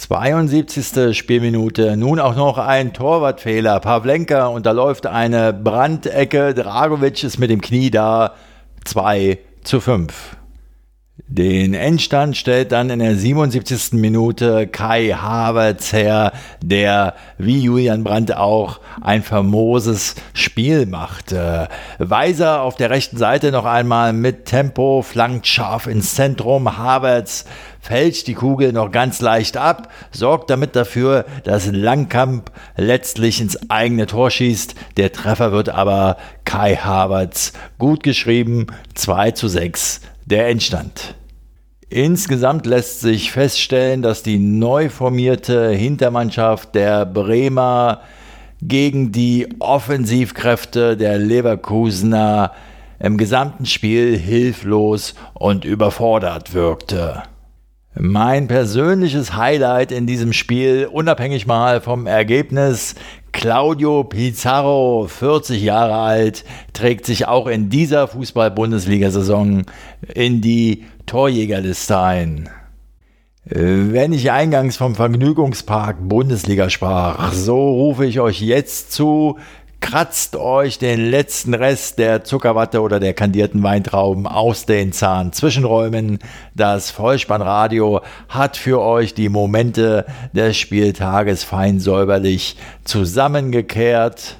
72. 0.00 1.16
Spielminute, 1.16 1.96
nun 1.96 2.20
auch 2.20 2.34
noch 2.34 2.56
ein 2.56 2.94
Torwartfehler. 2.94 3.80
Pavlenka 3.80 4.46
unterläuft 4.46 5.06
eine 5.06 5.52
Brandecke. 5.52 6.54
Dragovic 6.54 7.22
ist 7.22 7.38
mit 7.38 7.50
dem 7.50 7.60
Knie 7.60 7.90
da. 7.90 8.32
2 8.84 9.38
zu 9.62 9.78
5. 9.78 10.39
Den 11.26 11.74
Endstand 11.74 12.36
stellt 12.36 12.72
dann 12.72 12.90
in 12.90 12.98
der 12.98 13.14
77. 13.14 13.92
Minute 13.92 14.66
Kai 14.66 15.10
Havertz 15.10 15.92
her, 15.92 16.32
der 16.62 17.14
wie 17.38 17.60
Julian 17.60 18.04
Brandt 18.04 18.36
auch 18.36 18.80
ein 19.00 19.22
famoses 19.22 20.14
Spiel 20.34 20.86
machte. 20.86 21.68
Weiser 21.98 22.62
auf 22.62 22.76
der 22.76 22.90
rechten 22.90 23.16
Seite 23.16 23.52
noch 23.52 23.64
einmal 23.64 24.12
mit 24.12 24.46
Tempo, 24.46 25.02
flankt 25.02 25.46
scharf 25.46 25.86
ins 25.86 26.14
Zentrum. 26.14 26.78
Havertz 26.78 27.44
fälscht 27.80 28.26
die 28.26 28.34
Kugel 28.34 28.72
noch 28.72 28.92
ganz 28.92 29.20
leicht 29.20 29.56
ab, 29.56 29.90
sorgt 30.10 30.50
damit 30.50 30.76
dafür, 30.76 31.24
dass 31.44 31.66
Langkamp 31.66 32.50
letztlich 32.76 33.40
ins 33.40 33.70
eigene 33.70 34.06
Tor 34.06 34.30
schießt. 34.30 34.74
Der 34.96 35.12
Treffer 35.12 35.52
wird 35.52 35.70
aber 35.70 36.16
Kai 36.44 36.76
Havertz 36.76 37.52
gut 37.78 38.02
geschrieben. 38.02 38.66
2 38.94 39.32
zu 39.32 39.48
6 39.48 40.00
der 40.30 40.48
Endstand. 40.48 41.14
Insgesamt 41.88 42.66
lässt 42.66 43.00
sich 43.00 43.32
feststellen, 43.32 44.00
dass 44.00 44.22
die 44.22 44.38
neu 44.38 44.88
formierte 44.88 45.70
Hintermannschaft 45.70 46.74
der 46.74 47.04
Bremer 47.04 48.02
gegen 48.62 49.10
die 49.10 49.48
Offensivkräfte 49.58 50.96
der 50.96 51.18
Leverkusener 51.18 52.52
im 53.00 53.16
gesamten 53.16 53.66
Spiel 53.66 54.16
hilflos 54.16 55.14
und 55.34 55.64
überfordert 55.64 56.54
wirkte. 56.54 57.24
Mein 57.98 58.46
persönliches 58.46 59.34
Highlight 59.34 59.90
in 59.90 60.06
diesem 60.06 60.32
Spiel, 60.32 60.86
unabhängig 60.86 61.48
mal 61.48 61.80
vom 61.80 62.06
Ergebnis, 62.06 62.94
Claudio 63.32 64.04
Pizarro, 64.04 65.06
40 65.08 65.62
Jahre 65.62 65.94
alt, 65.94 66.44
trägt 66.72 67.06
sich 67.06 67.26
auch 67.26 67.46
in 67.46 67.70
dieser 67.70 68.08
Fußball-Bundesliga-Saison 68.08 69.62
in 70.14 70.40
die 70.40 70.84
Torjägerliste 71.06 71.98
ein. 71.98 72.48
Wenn 73.44 74.12
ich 74.12 74.30
eingangs 74.30 74.76
vom 74.76 74.94
Vergnügungspark 74.94 75.96
Bundesliga 76.00 76.68
sprach, 76.70 77.32
so 77.32 77.70
rufe 77.70 78.04
ich 78.04 78.20
euch 78.20 78.40
jetzt 78.40 78.92
zu, 78.92 79.38
kratzt 79.80 80.36
euch 80.36 80.78
den 80.78 81.10
letzten 81.10 81.54
Rest 81.54 81.98
der 81.98 82.22
Zuckerwatte 82.24 82.80
oder 82.80 83.00
der 83.00 83.14
kandierten 83.14 83.62
Weintrauben 83.62 84.26
aus 84.26 84.66
den 84.66 84.92
Zahnzwischenräumen. 84.92 86.18
Das 86.54 86.90
Vollspannradio 86.90 88.00
hat 88.28 88.56
für 88.56 88.80
euch 88.80 89.14
die 89.14 89.28
Momente 89.28 90.06
des 90.32 90.56
Spieltages 90.56 91.44
fein 91.44 91.80
säuberlich 91.80 92.56
zusammengekehrt 92.84 94.36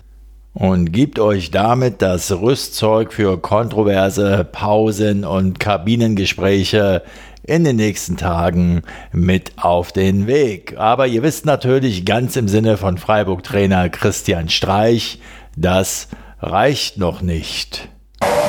und 0.53 0.93
gibt 0.93 1.19
euch 1.19 1.51
damit 1.51 2.03
das 2.03 2.33
Rüstzeug 2.33 3.13
für 3.13 3.39
kontroverse 3.39 4.47
Pausen 4.51 5.25
und 5.25 5.61
Kabinengespräche 5.61 7.03
in 7.51 7.65
den 7.65 7.77
nächsten 7.77 8.17
Tagen 8.17 8.83
mit 9.11 9.53
auf 9.57 9.91
den 9.91 10.29
Weg. 10.29 10.77
Aber 10.79 11.09
ihr 11.09 11.25
wisst 11.25 11.47
natürlich 11.47 12.05
ganz 12.05 12.37
im 12.37 12.47
Sinne 12.47 12.77
von 12.77 12.97
Freiburg-Trainer 12.97 13.89
Christian 13.89 14.49
Streich, 14.49 15.19
das 15.57 16.07
reicht 16.41 16.97
noch 16.97 17.23
nicht. 17.23 17.89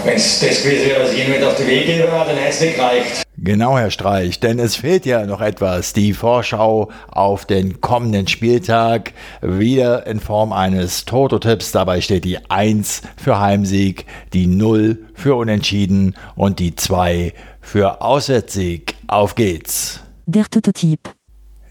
Wenn 0.04 0.16
es 0.16 0.39
das 0.39 0.62
gewesen 0.62 0.89
wäre, 0.89 0.99
dass 0.99 1.14
ich 1.14 1.26
ihn 1.26 1.32
mit 1.32 1.43
auf 1.43 1.56
die 1.56 1.66
Wege 1.66 1.93
gebe, 1.93 2.10
dann 2.10 2.28
hätte 2.28 2.49
es 2.49 2.62
nicht 2.62 2.76
gereicht. 2.76 3.24
Genau, 3.38 3.76
Herr 3.76 3.89
Streich, 3.89 4.39
denn 4.39 4.60
es 4.60 4.76
fehlt 4.76 5.08
ja 5.08 5.26
noch 5.26 5.41
etwas. 5.41 5.93
Die 5.93 6.14
Vorschau 6.14 6.91
auf 7.10 7.45
den 7.45 7.82
kommenden 7.82 8.28
Spieltag, 8.28 9.14
wieder 9.41 10.06
in 10.06 10.20
Form 10.20 10.54
eines 10.54 11.06
Toto-Tipps. 11.06 11.72
Dabei 11.72 12.02
steht 12.02 12.26
die 12.26 12.38
1 12.49 13.02
für 13.18 13.39
Heimsieg, 13.39 14.06
die 14.34 14.45
0 14.45 14.99
für 15.16 15.34
Unentschieden 15.36 16.16
und 16.36 16.60
die 16.60 16.76
2 16.76 17.34
für 17.34 17.51
Auswärtssieg. 18.01 18.95
Auf 19.07 19.36
geht's. 19.36 20.01
Der 20.26 20.45
Toto-Tipp. 20.45 20.99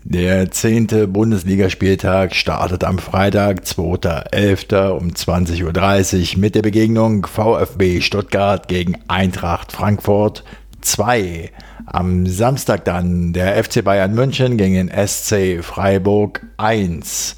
Der 0.02 0.50
zehnte 0.50 1.06
Bundesligaspieltag 1.06 2.34
startet 2.34 2.84
am 2.84 2.98
Freitag, 2.98 3.64
2.11. 3.64 4.88
um 4.92 5.10
20.30 5.10 6.34
Uhr 6.34 6.40
mit 6.40 6.54
der 6.54 6.62
Begegnung 6.62 7.26
VfB 7.26 8.00
Stuttgart 8.00 8.66
gegen 8.66 8.96
Eintracht 9.08 9.72
Frankfurt 9.72 10.42
2. 10.80 11.50
Am 11.84 12.26
Samstag 12.26 12.86
dann 12.86 13.34
der 13.34 13.62
FC 13.62 13.84
Bayern 13.84 14.14
München 14.14 14.56
gegen 14.56 14.74
den 14.74 15.06
SC 15.06 15.62
Freiburg 15.62 16.46
1. 16.56 17.36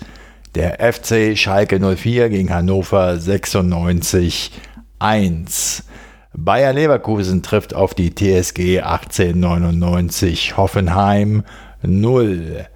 Der 0.55 0.79
FC 0.93 1.37
Schalke 1.37 1.81
04 1.81 2.29
gegen 2.29 2.55
Hannover 2.55 3.19
96 3.19 4.53
1. 5.01 5.85
Bayer 6.35 6.73
Leverkusen 6.73 7.43
trifft 7.43 7.75
auf 7.75 7.93
die 7.93 8.15
TSG 8.15 8.81
1899 8.81 10.57
Hoffenheim 10.57 11.45
0. 11.83 12.67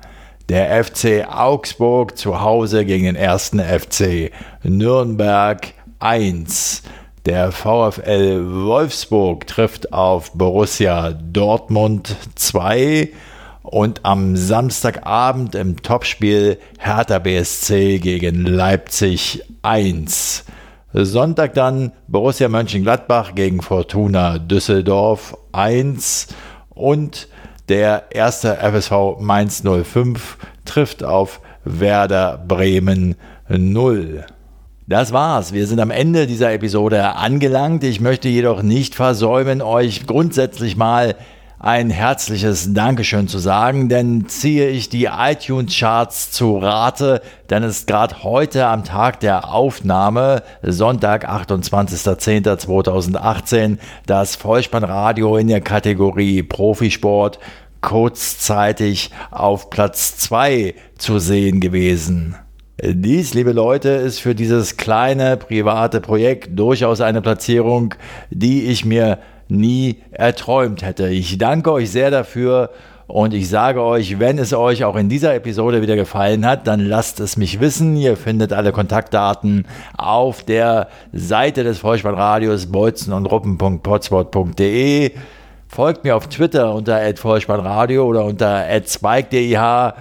Der 0.50 0.84
FC 0.84 1.26
Augsburg 1.26 2.18
zu 2.18 2.42
Hause 2.42 2.84
gegen 2.84 3.04
den 3.04 3.16
ersten 3.16 3.58
FC 3.58 4.30
Nürnberg 4.62 5.72
1. 6.00 6.82
Der 7.24 7.50
VfL 7.50 8.44
Wolfsburg 8.66 9.46
trifft 9.46 9.90
auf 9.90 10.32
Borussia 10.34 11.12
Dortmund 11.12 12.14
2 12.34 13.08
und 13.62 14.04
am 14.04 14.36
Samstagabend 14.36 15.54
im 15.54 15.82
Topspiel 15.82 16.58
Hertha 16.78 17.18
BSC 17.18 18.00
gegen 18.00 18.44
Leipzig 18.44 19.42
1. 19.62 20.44
Sonntag 21.04 21.52
dann 21.52 21.92
Borussia 22.08 22.48
Mönchengladbach 22.48 23.34
gegen 23.34 23.60
Fortuna 23.60 24.38
Düsseldorf 24.38 25.36
1 25.52 26.28
und 26.70 27.28
der 27.68 28.04
erste 28.10 28.56
FSV 28.56 29.20
Mainz 29.20 29.62
05 29.62 30.38
trifft 30.64 31.04
auf 31.04 31.42
Werder 31.64 32.42
Bremen 32.48 33.16
0. 33.46 34.24
Das 34.86 35.12
war's. 35.12 35.52
Wir 35.52 35.66
sind 35.66 35.80
am 35.80 35.90
Ende 35.90 36.26
dieser 36.26 36.52
Episode 36.54 37.16
angelangt. 37.16 37.84
Ich 37.84 38.00
möchte 38.00 38.28
jedoch 38.28 38.62
nicht 38.62 38.94
versäumen, 38.94 39.60
euch 39.60 40.06
grundsätzlich 40.06 40.78
mal 40.78 41.14
ein 41.58 41.90
herzliches 41.90 42.72
Dankeschön 42.74 43.26
zu 43.28 43.38
sagen, 43.38 43.88
denn 43.88 44.28
ziehe 44.28 44.68
ich 44.68 44.90
die 44.90 45.06
iTunes-Charts 45.06 46.30
zu 46.30 46.58
Rate, 46.58 47.22
dann 47.48 47.62
ist 47.62 47.86
gerade 47.86 48.22
heute 48.22 48.66
am 48.66 48.84
Tag 48.84 49.20
der 49.20 49.50
Aufnahme, 49.52 50.42
Sonntag, 50.62 51.26
28.10.2018, 51.28 53.78
das 54.06 54.36
Vollspannradio 54.36 55.38
in 55.38 55.48
der 55.48 55.62
Kategorie 55.62 56.42
Profisport 56.42 57.38
kurzzeitig 57.80 59.10
auf 59.30 59.70
Platz 59.70 60.18
2 60.18 60.74
zu 60.98 61.18
sehen 61.18 61.60
gewesen. 61.60 62.36
Dies, 62.82 63.32
liebe 63.32 63.52
Leute, 63.52 63.88
ist 63.88 64.18
für 64.18 64.34
dieses 64.34 64.76
kleine 64.76 65.38
private 65.38 66.02
Projekt 66.02 66.58
durchaus 66.58 67.00
eine 67.00 67.22
Platzierung, 67.22 67.94
die 68.28 68.64
ich 68.64 68.84
mir 68.84 69.18
nie 69.48 69.96
erträumt 70.10 70.82
hätte. 70.82 71.08
Ich 71.08 71.38
danke 71.38 71.72
euch 71.72 71.90
sehr 71.90 72.10
dafür 72.10 72.70
und 73.06 73.34
ich 73.34 73.48
sage 73.48 73.82
euch, 73.82 74.18
wenn 74.18 74.38
es 74.38 74.52
euch 74.52 74.84
auch 74.84 74.96
in 74.96 75.08
dieser 75.08 75.34
Episode 75.34 75.80
wieder 75.80 75.94
gefallen 75.94 76.44
hat, 76.44 76.66
dann 76.66 76.80
lasst 76.80 77.20
es 77.20 77.36
mich 77.36 77.60
wissen. 77.60 77.96
Ihr 77.96 78.16
findet 78.16 78.52
alle 78.52 78.72
Kontaktdaten 78.72 79.66
auf 79.96 80.42
der 80.42 80.88
Seite 81.12 81.62
des 81.62 81.78
Vollspannradios 81.78 82.66
bolzen 82.66 83.12
und 83.12 83.26
ruppen.potspot.de. 83.26 85.12
Folgt 85.68 86.04
mir 86.04 86.16
auf 86.16 86.28
Twitter 86.28 86.74
unter 86.74 87.00
@vollspannradio 87.16 88.04
oder 88.04 88.24
unter 88.24 88.64
@spike.dih. 88.84 89.92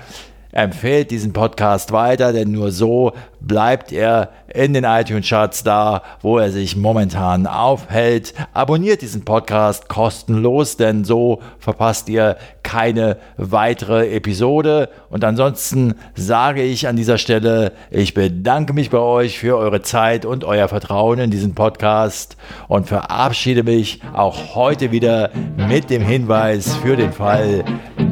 Empfehlt 0.52 1.12
diesen 1.12 1.34
Podcast 1.34 1.92
weiter, 1.92 2.32
denn 2.34 2.52
nur 2.52 2.72
so 2.72 3.12
bleibt 3.46 3.92
er 3.92 4.30
in 4.54 4.74
den 4.74 4.84
iTunes-Charts 4.84 5.64
da, 5.64 6.02
wo 6.22 6.38
er 6.38 6.50
sich 6.50 6.76
momentan 6.76 7.46
aufhält. 7.46 8.34
Abonniert 8.54 9.02
diesen 9.02 9.26
Podcast 9.26 9.90
kostenlos, 9.90 10.78
denn 10.78 11.04
so 11.04 11.42
verpasst 11.60 12.10
ihr 12.10 12.38
keine 12.64 13.18
weitere 13.38 14.16
Episode. 14.16 14.90
Und 15.10 15.24
ansonsten 15.24 15.96
sage 16.16 16.64
ich 16.64 16.88
an 16.88 16.96
dieser 16.96 17.18
Stelle, 17.18 17.74
ich 17.92 18.14
bedanke 18.14 18.74
mich 18.74 18.90
bei 18.90 18.98
euch 18.98 19.40
für 19.40 19.58
eure 19.58 19.82
Zeit 19.82 20.26
und 20.26 20.44
euer 20.44 20.68
Vertrauen 20.68 21.20
in 21.20 21.32
diesen 21.32 21.54
Podcast 21.54 22.38
und 22.68 22.88
verabschiede 22.88 23.64
mich 23.64 24.02
auch 24.14 24.56
heute 24.56 24.92
wieder 24.92 25.30
mit 25.58 25.90
dem 25.90 26.02
Hinweis 26.02 26.76
für 26.78 26.96
den 26.96 27.12
Fall, 27.12 27.64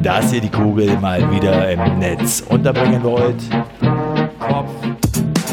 dass 0.02 0.32
ihr 0.32 0.40
die 0.40 0.50
Kugel 0.50 0.96
mal 0.98 1.30
wieder 1.32 1.70
im 1.70 1.98
Netz 1.98 2.44
unterbringen 2.48 3.02
wollt. 3.02 3.42
Kopf 4.38 4.70